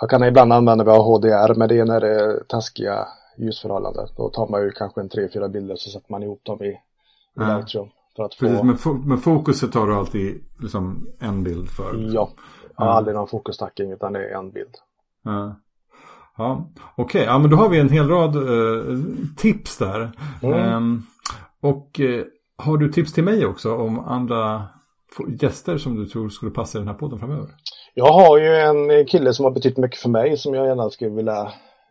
[0.00, 3.08] Jag kan ibland använda mig av HDR, men det är när det är taskiga
[3.38, 4.08] ljusförhållanden.
[4.16, 6.66] Då tar man ju kanske en tre, fyra bilder så sätter man ihop dem i,
[6.68, 6.78] i
[7.34, 7.56] Ja.
[7.56, 7.90] Lightroom.
[8.16, 12.10] För att få, precis, men, fo- men fokuset tar du alltid liksom en bild för?
[12.14, 12.30] ja,
[12.76, 14.74] jag har aldrig någon fokusstacking utan det är en bild.
[15.22, 15.54] Ja,
[16.36, 16.70] ja.
[16.96, 17.24] okej.
[17.24, 18.98] Ja, men då har vi en hel rad eh,
[19.36, 20.12] tips där.
[20.42, 20.58] Mm.
[20.58, 21.02] Ehm,
[21.60, 22.24] och eh,
[22.56, 24.62] har du tips till mig också om andra
[25.40, 27.48] gäster som du tror skulle passa i den här podden framöver?
[27.94, 31.10] Jag har ju en kille som har betytt mycket för mig som jag gärna skulle
[31.10, 31.40] vilja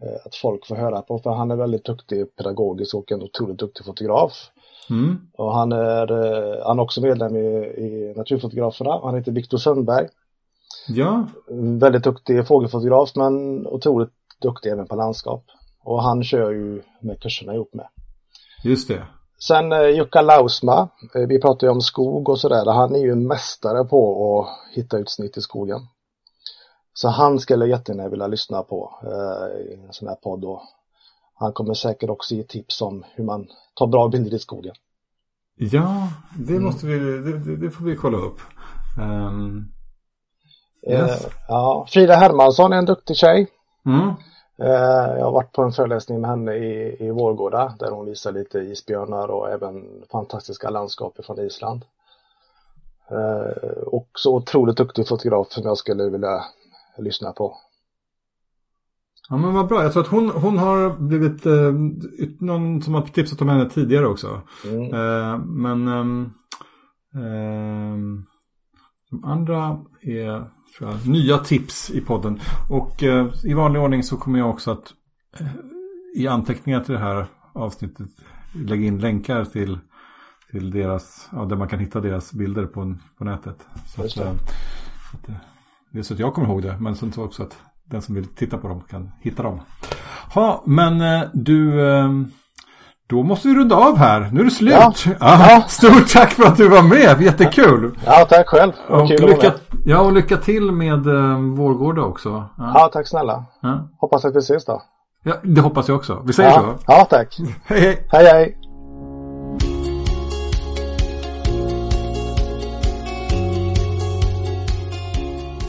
[0.02, 3.60] eh, att folk får höra på för han är väldigt duktig pedagogisk och en otroligt
[3.60, 4.50] duktig fotograf.
[4.90, 5.18] Mm.
[5.34, 9.00] Och han är, eh, han är också medlem i, i Naturfotograferna.
[9.04, 10.08] Han heter Viktor Sundberg.
[10.88, 11.28] Ja,
[11.80, 14.10] Väldigt duktig fågelfotograf men otroligt
[14.44, 15.44] duktig även på landskap.
[15.84, 17.88] Och han kör ju med kurserna ihop med.
[18.64, 19.08] just det.
[19.40, 22.66] Sen eh, Jukka Lausma, eh, vi pratar ju om skog och sådär.
[22.74, 24.00] Han är ju en mästare på
[24.42, 25.80] att hitta utsnitt i skogen.
[26.94, 30.46] Så han skulle jag jättegärna vilja lyssna på eh, i en sån här podd.
[30.46, 30.62] Och
[31.36, 34.76] han kommer säkert också ge tips om hur man tar bra bilder i skogen.
[35.56, 36.64] Ja, det Mm.
[36.64, 38.40] måste vi, det, det, får vi kolla upp.
[39.02, 39.66] Ehm,
[40.90, 41.26] Yes.
[41.26, 43.48] Eh, ja, Frida Hermansson är en duktig tjej.
[43.86, 44.14] mm.
[44.58, 48.32] Eh, jag har varit på en föreläsning med henne i, i Vårgårda där hon visar
[48.32, 51.86] lite isbjörnar och även fantastiska landskap från Island.
[53.12, 56.44] Eh, också otroligt duktig fotograf som jag skulle vilja
[56.98, 57.58] lyssna på.
[59.30, 59.84] Ja men vad bra.
[59.84, 61.74] Jag tror att hon, hon har blivit eh,
[62.40, 64.42] någon som har tipsat om henne tidigare också.
[64.66, 64.94] Mm.
[64.94, 66.34] Eh, men ehm,
[69.10, 72.40] de andra är tror jag, nya tips i podden.
[72.70, 74.94] Och eh, i vanlig ordning så kommer jag också att
[75.40, 75.48] eh,
[76.16, 78.10] i anteckningar till det här avsnittet
[78.56, 79.80] lägga in länkar till,
[80.52, 83.68] till deras, ja, där man kan hitta deras bilder på, på nätet.
[83.96, 84.24] Så att, det.
[84.24, 84.34] eh,
[85.12, 85.38] så att,
[85.92, 88.16] det är så att jag kommer ihåg det, men sen så också att den som
[88.16, 89.62] vill titta på dem kan hitta dem.
[90.36, 91.82] Ja, men du,
[93.14, 94.30] då måste vi runda av här.
[94.32, 94.74] Nu är det slut.
[94.74, 94.94] Ja.
[95.20, 97.98] Ja, Stort tack för att du var med, jättekul.
[98.06, 98.72] Ja, tack själv.
[98.88, 99.82] Och kul att vara lycka, med.
[99.86, 102.30] ja, och lycka till med eh, Vårgårda också.
[102.58, 102.72] Ja.
[102.76, 103.46] Ja, tack snälla.
[103.62, 103.90] Ja.
[104.02, 104.82] Hoppas att vi ses då.
[105.24, 106.22] Ja, det hoppas jag också.
[106.26, 106.84] Vi säger Ja, så.
[106.88, 107.38] ja tack.
[107.66, 108.08] Hej, hej.
[108.12, 108.58] Hej, hej.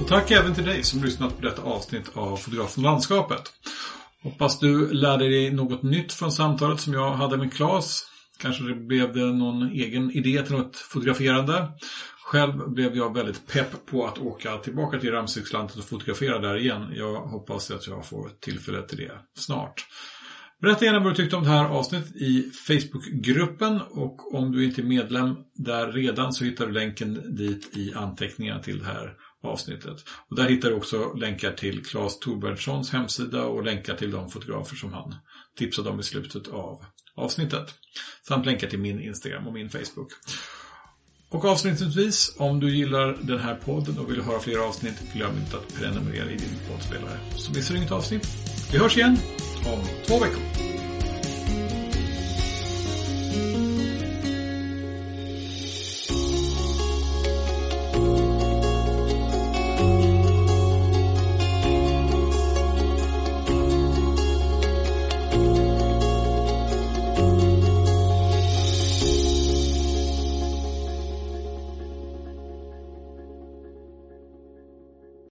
[0.00, 3.42] Och tack även till dig som lyssnat på detta avsnitt av Fotografen och landskapet.
[4.24, 8.02] Hoppas du lärde dig något nytt från samtalet som jag hade med Claes.
[8.38, 11.68] Kanske det blev det någon egen idé till något fotograferande.
[12.24, 16.92] Själv blev jag väldigt pepp på att åka tillbaka till Ramsvikslandet och fotografera där igen.
[16.96, 19.86] Jag hoppas att jag får tillfälle till det snart.
[20.60, 24.80] Berätta gärna vad du tyckte om det här avsnittet i Facebookgruppen och om du inte
[24.80, 29.14] är medlem där redan så hittar du länken dit i anteckningarna till det här
[29.48, 30.04] avsnittet.
[30.28, 34.76] Och där hittar du också länkar till Claes Torbjörnssons hemsida och länkar till de fotografer
[34.76, 35.14] som han
[35.58, 36.84] tipsade om i slutet av
[37.14, 37.74] avsnittet.
[38.28, 40.12] Samt länkar till min Instagram och min Facebook.
[41.28, 45.56] Och avslutningsvis, om du gillar den här podden och vill höra fler avsnitt, glöm inte
[45.56, 47.18] att prenumerera i din poddspelare.
[47.36, 48.28] Så missar du inget avsnitt.
[48.72, 49.16] Vi hörs igen
[49.66, 50.73] om två veckor.